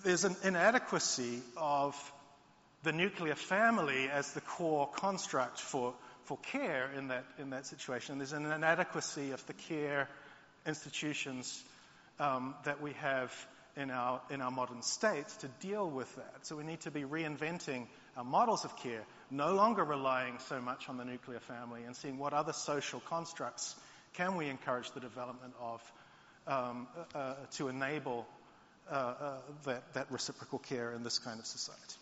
there's 0.04 0.24
an 0.24 0.36
inadequacy 0.44 1.42
of 1.58 1.96
the 2.84 2.92
nuclear 2.92 3.36
family 3.36 4.10
as 4.10 4.32
the 4.34 4.42
core 4.42 4.88
construct 4.88 5.60
for, 5.60 5.94
for 6.26 6.38
care 6.38 6.90
in 6.98 7.08
that, 7.08 7.26
in 7.40 7.52
that 7.52 7.66
situation. 7.66 8.18
There's 8.18 8.34
an 8.34 8.52
inadequacy 8.52 9.32
of 9.32 9.46
the 9.48 9.54
care 9.54 10.10
institutions 10.66 11.64
um, 12.20 12.56
that 12.66 12.82
we 12.82 12.94
have 12.94 13.34
in 13.76 13.90
our, 13.90 14.22
in 14.30 14.42
our 14.42 14.52
modern 14.52 14.82
states 14.82 15.36
to 15.38 15.48
deal 15.60 15.90
with 15.90 16.14
that. 16.16 16.46
So 16.46 16.56
we 16.56 16.64
need 16.64 16.82
to 16.82 16.92
be 16.92 17.02
reinventing 17.02 17.88
our 18.16 18.24
models 18.24 18.66
of 18.66 18.76
care, 18.78 19.04
no 19.32 19.54
longer 19.54 19.84
relying 19.84 20.38
so 20.48 20.62
much 20.62 20.90
on 20.90 20.98
the 20.98 21.06
nuclear 21.06 21.40
family 21.40 21.84
and 21.84 21.96
seeing 21.96 22.18
what 22.18 22.34
other 22.34 22.54
social 22.54 23.00
constructs 23.00 23.76
can 24.14 24.36
we 24.36 24.48
encourage 24.48 24.92
the 24.92 25.00
development 25.00 25.54
of 25.60 25.82
um, 26.46 26.88
uh, 27.16 27.18
uh, 27.18 27.36
to 27.54 27.70
enable 27.70 28.28
that, 28.90 29.94
that, 29.94 30.12
reciprocal 30.12 30.60
care 30.60 30.92
in 30.92 31.04
this 31.04 31.20
kind 31.20 31.40
of 31.40 31.46
society. 31.46 31.96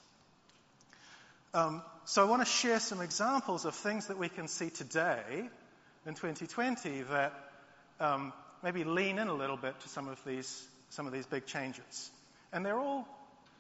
Um, 1.54 1.82
so 2.06 2.26
I 2.26 2.30
want 2.30 2.42
to 2.42 2.52
share 2.52 2.80
some 2.80 3.02
examples 3.02 3.66
of 3.66 3.76
things 3.76 4.08
that 4.08 4.18
we 4.18 4.30
can 4.30 4.48
see 4.48 4.70
today 4.70 5.50
in 6.06 6.14
2020 6.14 7.02
that 7.04 7.34
um, 8.00 8.34
maybe 8.64 8.84
lean 8.84 9.20
in 9.20 9.28
a 9.28 9.34
little 9.34 9.58
bit 9.58 9.80
to 9.82 9.90
some 9.90 10.08
of 10.08 10.20
these 10.26 10.68
some 10.90 11.08
of 11.08 11.14
these 11.14 11.26
big 11.26 11.46
changes. 11.46 12.12
And 12.52 12.66
they're 12.66 12.80
all 12.80 13.08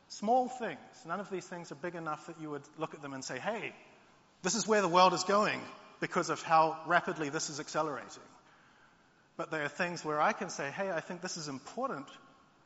small 0.09 0.49
things. 0.49 0.79
None 1.07 1.19
of 1.19 1.29
these 1.29 1.45
things 1.45 1.71
are 1.71 1.75
big 1.75 1.95
enough 1.95 2.27
that 2.27 2.39
you 2.41 2.49
would 2.49 2.63
look 2.77 2.93
at 2.93 3.01
them 3.01 3.13
and 3.13 3.23
say, 3.23 3.39
hey, 3.39 3.73
this 4.43 4.55
is 4.55 4.67
where 4.67 4.81
the 4.81 4.89
world 4.89 5.13
is 5.13 5.23
going 5.23 5.61
because 6.01 6.29
of 6.29 6.41
how 6.41 6.77
rapidly 6.87 7.29
this 7.29 7.49
is 7.49 7.59
accelerating. 7.59 8.23
But 9.37 9.49
they 9.49 9.59
are 9.59 9.69
things 9.69 10.03
where 10.03 10.19
I 10.19 10.33
can 10.33 10.49
say, 10.49 10.69
hey, 10.71 10.91
I 10.91 10.99
think 10.99 11.21
this 11.21 11.37
is 11.37 11.47
important 11.47 12.07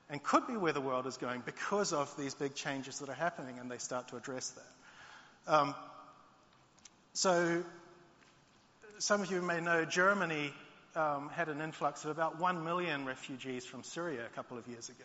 and 0.10 0.22
could 0.22 0.48
be 0.48 0.56
where 0.56 0.74
the 0.74 0.82
world 0.82 1.08
is 1.08 1.18
going 1.18 1.41
because 1.46 1.94
of 1.94 2.15
these 2.18 2.34
big 2.36 2.54
changes 2.54 3.00
that 3.00 3.10
are 3.10 3.13
happening, 3.13 3.60
and 3.60 3.70
they 3.70 3.78
start 3.78 4.08
to 4.10 4.18
address 4.18 4.50
that. 4.52 5.54
Um, 5.54 5.76
so, 7.13 7.63
some 9.00 9.22
of 9.22 9.32
you 9.32 9.41
may 9.41 9.62
know 9.62 9.86
Germany 9.86 10.54
um, 10.96 11.30
had 11.30 11.50
an 11.50 11.62
influx 11.62 12.04
of 12.06 12.12
about 12.12 12.39
1 12.39 12.63
million 12.63 13.06
refugees 13.06 13.65
from 13.65 13.84
Syria 13.84 14.26
a 14.26 14.36
couple 14.36 14.58
of 14.58 14.68
years 14.68 14.89
ago. 14.89 15.04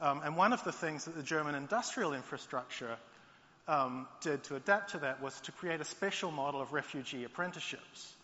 Um, 0.00 0.22
and 0.24 0.36
one 0.36 0.52
of 0.52 0.64
the 0.64 0.72
things 0.72 1.04
that 1.04 1.14
the 1.14 1.22
German 1.22 1.54
industrial 1.54 2.12
infrastructure 2.12 2.96
um, 3.68 4.08
did 4.20 4.42
to 4.44 4.56
adapt 4.56 4.90
to 4.92 4.98
that 4.98 5.22
was 5.22 5.38
to 5.42 5.52
create 5.52 5.80
a 5.80 5.84
special 5.84 6.30
model 6.30 6.60
of 6.60 6.72
refugee 6.72 7.24
apprenticeships 7.24 8.14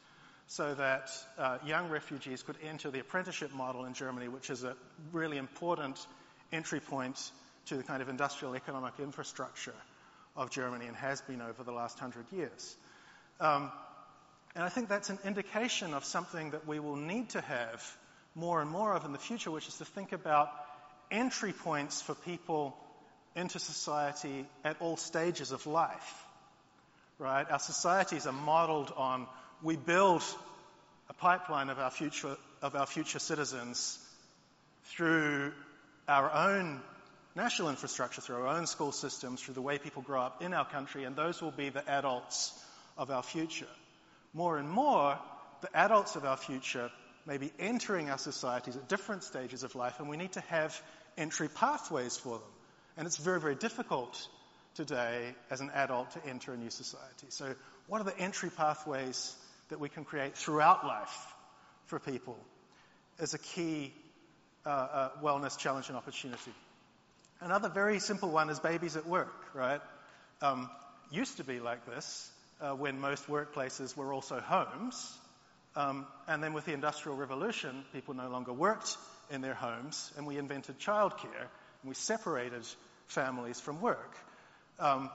so 0.49 0.75
that 0.75 1.11
uh, 1.37 1.59
young 1.65 1.91
refugees 1.91 2.43
could 2.43 2.57
enter 2.67 2.91
the 2.91 3.01
apprenticeship 3.01 3.53
model 3.55 3.85
in 3.85 3.93
Germany, 3.93 4.29
which 4.29 4.49
is 4.49 4.65
a 4.65 4.75
really 5.13 5.37
important 5.37 5.99
entry 6.53 6.81
point 6.81 7.31
to 7.67 7.77
the 7.77 7.83
kind 7.83 8.01
of 8.01 8.09
industrial 8.09 8.57
economic 8.57 8.95
infrastructure 8.99 9.75
of 10.35 10.51
Germany 10.51 10.87
and 10.87 10.97
has 10.97 11.21
been 11.21 11.43
over 11.43 11.63
the 11.65 11.73
last 11.73 11.99
hundred 11.99 12.25
years. 12.33 12.77
Um, 13.41 13.71
and 14.55 14.65
I 14.65 14.71
think 14.71 14.89
that's 14.89 15.11
an 15.11 15.19
indication 15.25 15.93
of 15.93 16.05
something 16.05 16.53
that 16.53 16.67
we 16.67 16.81
will 16.81 16.97
need 16.97 17.31
to 17.31 17.43
have 17.43 17.97
more 18.35 18.63
and 18.63 18.71
more 18.71 18.95
of 18.95 19.05
in 19.05 19.13
the 19.13 19.19
future, 19.19 19.51
which 19.51 19.69
is 19.69 19.77
to 19.79 19.85
think 19.85 20.13
about 20.13 20.51
entry 21.11 21.53
points 21.53 22.01
for 22.01 22.15
people 22.15 22.75
into 23.37 23.59
society 23.59 24.47
at 24.65 24.77
all 24.81 24.97
stages 24.97 25.53
of 25.53 25.67
life. 25.67 26.25
Right? 27.19 27.47
Our 27.51 27.59
societies 27.59 28.27
are 28.27 28.33
modeled 28.33 28.93
on 28.97 29.27
we 29.62 29.77
build 29.77 30.23
a 31.09 31.14
pipeline 31.14 31.68
of 31.68 31.79
our 31.79 31.90
future 31.90 32.37
of 32.61 32.75
our 32.75 32.87
future 32.87 33.18
citizens 33.18 33.99
through 34.85 35.53
our 36.09 36.33
own 36.33 36.81
national 37.37 37.68
infrastructure, 37.68 38.21
through 38.21 38.37
our 38.37 38.49
own 38.49 38.66
school 38.66 38.90
systems, 38.90 39.40
through 39.40 39.55
the 39.55 39.62
way 39.62 39.79
people 39.79 40.03
grow 40.03 40.23
up 40.23 40.42
in 40.42 40.53
our 40.55 40.64
country, 40.64 41.05
and 41.05 41.14
those 41.14 41.40
will 41.40 41.53
be 41.53 41.68
the 41.68 41.88
adults 41.88 42.53
of 42.97 43.11
our 43.11 43.23
future 43.23 43.66
more 44.35 44.59
and 44.59 44.68
more, 44.68 45.18
the 45.61 45.77
adults 45.77 46.16
of 46.16 46.25
our 46.25 46.37
future 46.37 46.90
may 47.27 47.38
be 47.38 47.53
entering 47.59 48.11
our 48.11 48.18
societies 48.18 48.77
at 48.77 48.88
different 48.88 49.25
stages 49.25 49.62
of 49.62 49.75
life, 49.75 49.99
and 49.99 50.09
we 50.09 50.16
need 50.16 50.33
to 50.33 50.40
have 50.42 50.81
entry 51.16 51.49
pathways 51.49 52.16
for 52.16 52.38
them. 52.38 52.49
And 52.97 53.07
it's 53.07 53.16
very, 53.16 53.40
very 53.40 53.55
difficult 53.55 54.29
today 54.75 55.35
as 55.51 55.61
an 55.61 55.71
adult 55.75 56.12
to 56.12 56.25
enter 56.27 56.53
a 56.53 56.57
new 56.57 56.71
society. 56.71 57.27
So, 57.31 57.55
what 57.87 58.01
are 58.01 58.05
the 58.05 58.18
entry 58.18 58.51
pathways 58.51 59.35
that 59.69 59.81
we 59.81 59.89
can 59.89 60.05
create 60.05 60.37
throughout 60.37 60.87
life 60.87 61.35
for 61.87 61.99
people 61.99 62.37
is 63.19 63.35
a 63.35 63.39
key 63.39 63.93
uh, 64.65 64.69
uh, 64.69 65.11
wellness 65.23 65.59
challenge 65.59 65.89
and 65.89 65.97
opportunity. 65.97 66.53
Another 67.41 67.69
very 67.69 68.01
simple 68.01 68.31
one 68.31 68.51
is 68.51 68.61
babies 68.61 68.97
at 68.97 69.07
work, 69.07 69.35
right? 69.55 69.81
Um, 70.43 70.69
used 71.11 71.37
to 71.37 71.45
be 71.45 71.61
like 71.61 71.87
this 71.87 72.31
uh, 72.61 72.73
when 72.73 73.01
most 73.01 73.27
workplaces 73.27 73.97
were 73.97 74.13
also 74.13 74.41
homes. 74.41 75.19
Um, 75.77 76.07
and 76.27 76.43
then 76.43 76.53
with 76.55 76.65
the 76.65 76.73
Industrial 76.73 77.17
Revolution, 77.17 77.85
people 77.93 78.15
no 78.15 78.29
longer 78.29 78.53
worked 78.53 78.97
in 79.31 79.41
their 79.41 79.55
homes, 79.55 80.13
and 80.17 80.27
we 80.27 80.39
invented 80.39 80.79
childcare, 80.79 81.49
and 81.83 81.89
we 81.89 81.95
separated 81.95 82.63
families 83.07 83.61
from 83.61 83.81
work. 83.81 84.17
Um, 84.79 85.11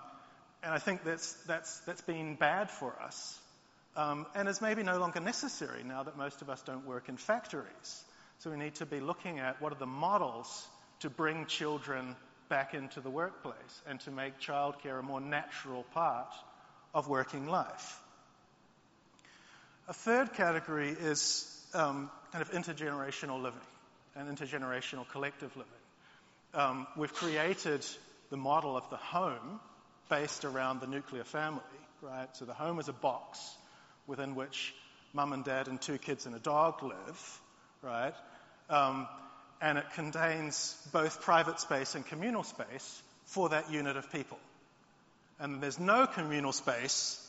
and 0.64 0.74
I 0.74 0.80
think 0.80 1.04
that's, 1.04 1.34
that's, 1.48 1.80
that's 1.82 2.02
been 2.02 2.36
bad 2.36 2.72
for 2.72 2.96
us, 3.02 3.38
um, 3.96 4.26
and 4.36 4.48
is 4.48 4.62
maybe 4.62 4.84
no 4.84 4.98
longer 5.00 5.20
necessary 5.20 5.84
now 5.84 6.04
that 6.04 6.18
most 6.18 6.42
of 6.42 6.50
us 6.50 6.62
don't 6.64 6.86
work 6.86 7.10
in 7.10 7.18
factories. 7.18 8.04
So 8.40 8.52
we 8.52 8.58
need 8.58 8.76
to 8.76 8.86
be 8.86 9.00
looking 9.00 9.40
at 9.40 9.62
what 9.62 9.72
are 9.72 9.80
the 9.80 9.86
models 9.86 10.68
to 11.02 11.10
bring 11.10 11.46
children 11.46 12.16
back 12.50 12.74
into 12.74 13.02
the 13.02 13.10
workplace 13.10 13.82
and 13.88 14.00
to 14.02 14.12
make 14.12 14.40
childcare 14.40 15.00
a 15.00 15.04
more 15.04 15.22
natural 15.22 15.84
part 15.94 16.34
of 16.94 17.08
working 17.08 17.48
life. 17.48 18.00
A 19.88 19.94
third 19.94 20.34
category 20.34 20.90
is 20.90 21.50
um, 21.74 22.10
kind 22.32 22.42
of 22.42 22.52
intergenerational 22.52 23.42
living 23.42 23.60
and 24.16 24.38
intergenerational 24.38 25.08
collective 25.10 25.56
living. 25.56 25.72
Um, 26.54 26.88
we've 26.96 27.14
created 27.14 27.86
the 28.30 28.38
model 28.38 28.78
of 28.78 28.90
the 28.90 28.98
home 28.98 29.60
based 30.10 30.46
around 30.46 30.80
the 30.80 30.88
nuclear 30.88 31.24
family, 31.24 31.62
right? 32.02 32.28
So 32.34 32.46
the 32.46 32.54
home 32.54 32.80
is 32.80 32.88
a 32.88 32.94
box 32.94 33.40
within 34.08 34.36
which 34.36 34.74
mum 35.14 35.34
and 35.34 35.44
dad 35.44 35.68
and 35.68 35.82
two 35.82 35.98
kids 35.98 36.26
and 36.26 36.36
a 36.36 36.40
dog 36.40 36.82
live, 36.82 37.42
right? 37.82 38.14
Um, 38.70 39.08
and 39.62 39.78
it 39.78 39.86
contains 39.96 40.76
both 40.92 41.22
private 41.22 41.60
space 41.60 41.96
and 41.96 42.06
communal 42.06 42.44
space 42.44 43.02
for 43.26 43.50
that 43.50 43.72
unit 43.72 43.96
of 43.96 44.12
people. 44.12 44.40
And 45.40 45.62
there's 45.62 45.80
no 45.80 46.08
communal 46.08 46.52
space 46.52 47.20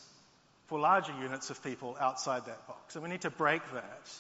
for 0.67 0.79
larger 0.79 1.13
units 1.21 1.51
of 1.51 1.63
people 1.63 1.97
outside 2.01 2.47
that 2.47 2.67
box. 2.67 2.95
And 2.95 3.05
we 3.05 3.11
need 3.11 3.23
to 3.23 3.31
break 3.31 3.63
that 3.73 4.11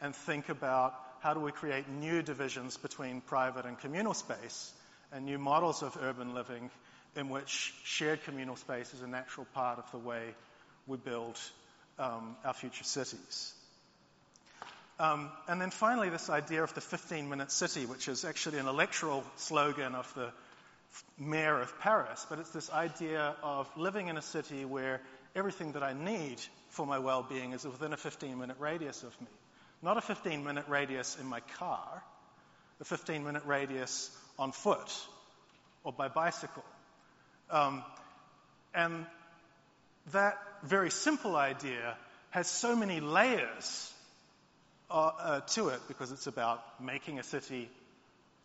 and 0.00 0.14
think 0.14 0.48
about 0.48 0.94
how 1.20 1.34
do 1.34 1.40
we 1.40 1.52
create 1.52 1.88
new 1.88 2.22
divisions 2.22 2.76
between 2.76 3.20
private 3.20 3.66
and 3.66 3.78
communal 3.78 4.14
space 4.14 4.72
and 5.12 5.24
new 5.24 5.38
models 5.38 5.82
of 5.82 5.96
urban 6.02 6.34
living 6.34 6.70
in 7.16 7.28
which 7.28 7.72
shared 7.84 8.22
communal 8.24 8.56
space 8.56 8.92
is 8.92 9.02
a 9.02 9.06
natural 9.06 9.46
part 9.54 9.78
of 9.78 9.90
the 9.92 9.98
way 9.98 10.34
we 10.86 10.96
build 10.96 11.38
um, 11.98 12.36
our 12.44 12.54
future 12.54 12.84
cities. 12.84 13.52
Um, 14.98 15.30
and 15.48 15.60
then 15.60 15.70
finally, 15.70 16.08
this 16.08 16.30
idea 16.30 16.62
of 16.62 16.72
the 16.74 16.80
15 16.80 17.28
minute 17.28 17.50
city, 17.50 17.86
which 17.86 18.08
is 18.08 18.24
actually 18.24 18.58
an 18.58 18.66
electoral 18.66 19.24
slogan 19.36 19.94
of 19.94 20.12
the 20.14 20.30
mayor 21.18 21.60
of 21.60 21.80
Paris, 21.80 22.24
but 22.30 22.38
it's 22.38 22.50
this 22.50 22.70
idea 22.70 23.34
of 23.42 23.68
living 23.76 24.06
in 24.06 24.16
a 24.16 24.22
city 24.22 24.64
where 24.64 25.00
everything 25.34 25.72
that 25.72 25.82
I 25.82 25.92
need 25.92 26.40
for 26.70 26.86
my 26.86 27.00
well 27.00 27.26
being 27.28 27.52
is 27.52 27.64
within 27.64 27.92
a 27.92 27.96
15 27.96 28.38
minute 28.38 28.56
radius 28.60 29.02
of 29.02 29.20
me. 29.20 29.26
Not 29.82 29.96
a 29.96 30.00
15 30.00 30.44
minute 30.44 30.66
radius 30.68 31.16
in 31.20 31.26
my 31.26 31.40
car, 31.58 32.02
a 32.80 32.84
15 32.84 33.24
minute 33.24 33.42
radius 33.46 34.10
on 34.38 34.52
foot 34.52 34.92
or 35.82 35.92
by 35.92 36.08
bicycle. 36.08 36.64
Um, 37.50 37.82
and 38.74 39.06
that 40.12 40.38
very 40.62 40.90
simple 40.90 41.36
idea 41.36 41.96
has 42.30 42.48
so 42.48 42.76
many 42.76 43.00
layers 43.00 43.92
uh, 44.90 45.10
uh, 45.18 45.40
to 45.40 45.68
it 45.68 45.80
because 45.88 46.12
it's 46.12 46.26
about 46.26 46.62
making 46.80 47.18
a 47.18 47.22
city 47.22 47.70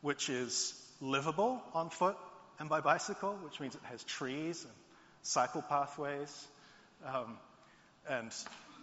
which 0.02 0.30
is 0.30 0.74
livable 1.02 1.62
on 1.74 1.90
foot 1.90 2.16
and 2.60 2.70
by 2.70 2.82
bicycle, 2.82 3.38
which 3.44 3.60
means 3.60 3.76
it 3.76 3.82
has 3.84 4.04
trees 4.04 4.64
and 4.64 4.74
cycle 5.24 5.62
pathways 5.62 6.48
um, 7.06 7.38
and 8.10 8.32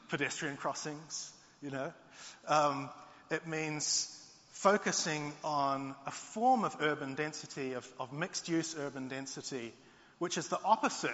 pedestrian 0.09 0.57
crossings, 0.57 1.33
you 1.63 1.71
know. 1.71 1.93
Um, 2.47 2.91
it 3.31 3.47
means 3.47 4.13
focusing 4.53 5.33
on 5.45 5.95
a 6.07 6.11
form 6.11 6.65
of 6.65 6.77
urban 6.81 7.15
density, 7.15 7.75
of, 7.75 7.87
of 8.01 8.13
mixed 8.13 8.49
use 8.49 8.75
urban 8.79 9.09
density, 9.09 9.73
which 10.19 10.39
is 10.39 10.49
the 10.49 10.59
opposite 10.65 11.11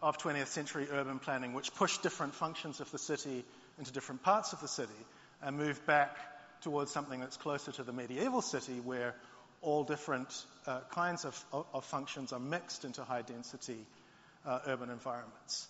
of 0.00 0.18
20th 0.18 0.46
century 0.46 0.86
urban 0.90 1.18
planning, 1.18 1.54
which 1.54 1.74
pushed 1.74 2.02
different 2.02 2.34
functions 2.34 2.80
of 2.80 2.90
the 2.90 2.98
city 2.98 3.44
into 3.78 3.92
different 3.92 4.22
parts 4.22 4.52
of 4.52 4.60
the 4.60 4.68
city 4.68 4.92
and 5.42 5.56
moved 5.56 5.84
back 5.86 6.16
towards 6.60 6.90
something 6.92 7.20
that's 7.20 7.36
closer 7.36 7.72
to 7.72 7.82
the 7.82 7.92
medieval 7.92 8.42
city 8.42 8.80
where 8.80 9.14
all 9.60 9.84
different 9.84 10.28
uh, 10.66 10.80
kinds 10.90 11.24
of, 11.24 11.44
of, 11.52 11.84
functions 11.84 12.32
are 12.32 12.38
mixed 12.38 12.84
into 12.84 13.02
high 13.02 13.22
density 13.22 13.78
uh, 14.46 14.60
urban 14.66 14.90
environments. 14.90 15.66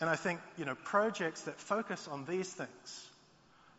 And 0.00 0.10
I 0.10 0.16
think, 0.16 0.40
you 0.58 0.64
know, 0.64 0.74
projects 0.74 1.42
that 1.42 1.58
focus 1.58 2.08
on 2.08 2.26
these 2.26 2.52
things 2.52 3.08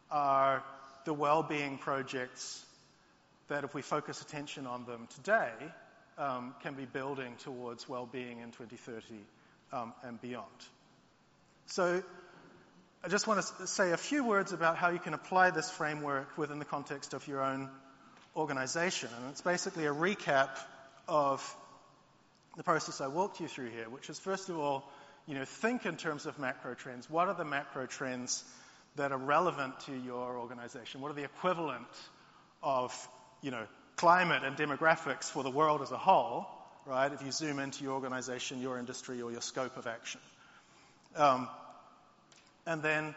are 0.10 0.64
the 1.06 1.14
well-being 1.14 1.78
projects 1.78 2.64
that 3.50 3.64
if 3.64 3.76
we 3.76 3.82
focus 3.82 4.22
attention 4.22 4.66
on 4.66 4.86
them 4.86 5.08
today, 5.16 5.52
um, 6.18 6.56
can 6.62 6.74
be 6.74 6.86
building 6.86 7.36
towards 7.44 7.90
well-being 7.90 8.40
in 8.40 8.52
2030 8.52 9.04
um, 9.74 9.94
and 10.04 10.22
beyond. 10.22 10.48
So 11.66 12.04
I 13.04 13.10
just 13.10 13.28
want 13.28 13.46
to 13.58 13.68
say 13.68 13.92
a 13.92 13.98
few 13.98 14.24
words 14.24 14.54
about 14.54 14.78
how 14.78 14.90
you 14.90 15.00
can 15.00 15.14
apply 15.14 15.50
this 15.50 15.70
framework 15.70 16.38
within 16.38 16.60
the 16.60 16.66
context 16.66 17.14
of 17.14 17.28
your 17.28 17.44
own 17.44 17.70
organization. 18.36 19.10
And 19.18 19.32
it's 19.32 19.42
basically 19.42 19.86
a 19.86 19.94
recap 19.94 20.50
of 21.08 21.44
the 22.56 22.64
process 22.64 23.02
I 23.02 23.08
walked 23.08 23.42
you 23.42 23.48
through 23.48 23.72
here, 23.72 23.90
which 23.90 24.10
is 24.10 24.20
first 24.20 24.50
of 24.50 24.58
all, 24.58 24.90
you 25.28 25.36
know, 25.36 25.46
think 25.46 25.86
in 25.86 25.98
terms 25.98 26.26
of 26.26 26.38
macro 26.38 26.76
trends. 26.76 27.10
What 27.10 27.28
are 27.28 27.34
the 27.34 27.46
macro 27.46 27.88
trends 27.88 28.44
that 28.96 29.12
are 29.12 29.18
relevant 29.18 29.80
to 29.82 29.94
your 29.94 30.38
organization? 30.38 31.02
What 31.02 31.12
are 31.12 31.16
the 31.16 31.24
equivalent 31.24 31.88
of, 32.62 32.96
you 33.42 33.52
know, 33.52 33.66
climate 33.96 34.44
and 34.44 34.56
demographics 34.56 35.26
for 35.26 35.44
the 35.44 35.52
world 35.52 35.82
as 35.82 35.92
a 35.92 35.98
whole, 35.98 36.48
right? 36.86 37.12
If 37.12 37.24
you 37.24 37.32
zoom 37.32 37.60
into 37.60 37.84
your 37.84 37.94
organization, 37.94 38.62
your 38.62 38.78
industry, 38.78 39.22
or 39.22 39.32
your 39.32 39.42
scope 39.42 39.78
of 39.78 39.88
action. 39.88 40.22
Um, 41.16 41.48
and 42.66 42.82
then 42.82 43.16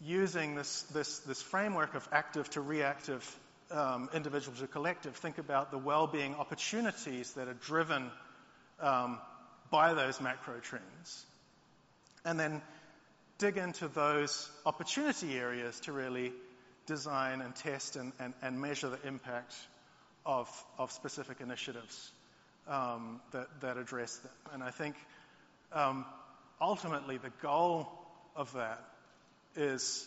using 0.00 0.54
this, 0.54 0.82
this, 0.94 1.18
this 1.20 1.40
framework 1.42 1.94
of 1.94 2.06
active 2.12 2.48
to 2.50 2.60
reactive, 2.60 3.38
um, 3.70 4.08
individual 4.14 4.56
to 4.58 4.66
collective, 4.66 5.16
think 5.16 5.38
about 5.38 5.70
the 5.70 5.78
well-being 5.78 6.34
opportunities 6.34 7.32
that 7.32 7.48
are 7.48 7.54
driven 7.54 8.10
um, 8.80 9.18
by 9.70 9.94
those 9.94 10.20
macro 10.20 10.58
trends. 10.60 11.24
And 12.24 12.38
then 12.38 12.60
dig 13.38 13.56
into 13.56 13.88
those 13.88 14.50
opportunity 14.64 15.38
areas 15.38 15.78
to 15.80 15.92
really 15.92 16.32
design 16.86 17.40
and 17.40 17.54
test 17.54 17.96
and, 17.96 18.12
and, 18.20 18.34
and 18.42 18.60
measure 18.60 18.88
the 18.88 19.06
impact 19.06 19.54
of, 20.24 20.48
of 20.78 20.92
specific 20.92 21.40
initiatives 21.40 22.10
um, 22.68 23.20
that, 23.32 23.48
that 23.60 23.76
address 23.76 24.16
them. 24.16 24.32
And 24.52 24.62
I 24.62 24.70
think 24.70 24.96
um, 25.72 26.04
ultimately 26.60 27.18
the 27.18 27.32
goal 27.42 27.88
of 28.34 28.52
that 28.54 28.82
is 29.54 30.06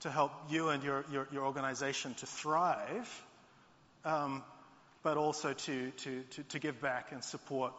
to 0.00 0.10
help 0.10 0.32
you 0.50 0.68
and 0.68 0.82
your, 0.82 1.04
your, 1.12 1.28
your 1.32 1.44
organization 1.44 2.14
to 2.14 2.26
thrive, 2.26 3.24
um, 4.04 4.42
but 5.02 5.16
also 5.16 5.52
to, 5.52 5.90
to, 5.90 6.22
to, 6.22 6.42
to, 6.44 6.58
give 6.58 6.80
back 6.80 7.12
and 7.12 7.22
support 7.22 7.72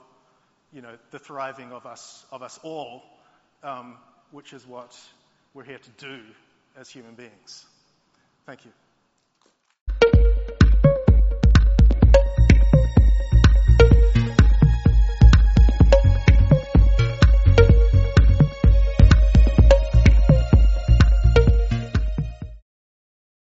you 0.72 0.82
know, 0.82 0.98
the 1.12 1.20
thriving 1.20 1.72
of 1.72 1.86
us, 1.86 2.26
of 2.32 2.42
us 2.42 2.60
all, 2.64 3.04
um, 3.62 3.98
which 4.32 4.54
is 4.54 4.66
what 4.66 4.98
we're 5.54 5.64
here 5.64 5.80
to 5.80 6.06
do 6.06 6.22
as 6.78 6.90
human 6.90 7.14
beings. 7.14 7.66
Thank 8.46 8.66
you. 8.66 8.83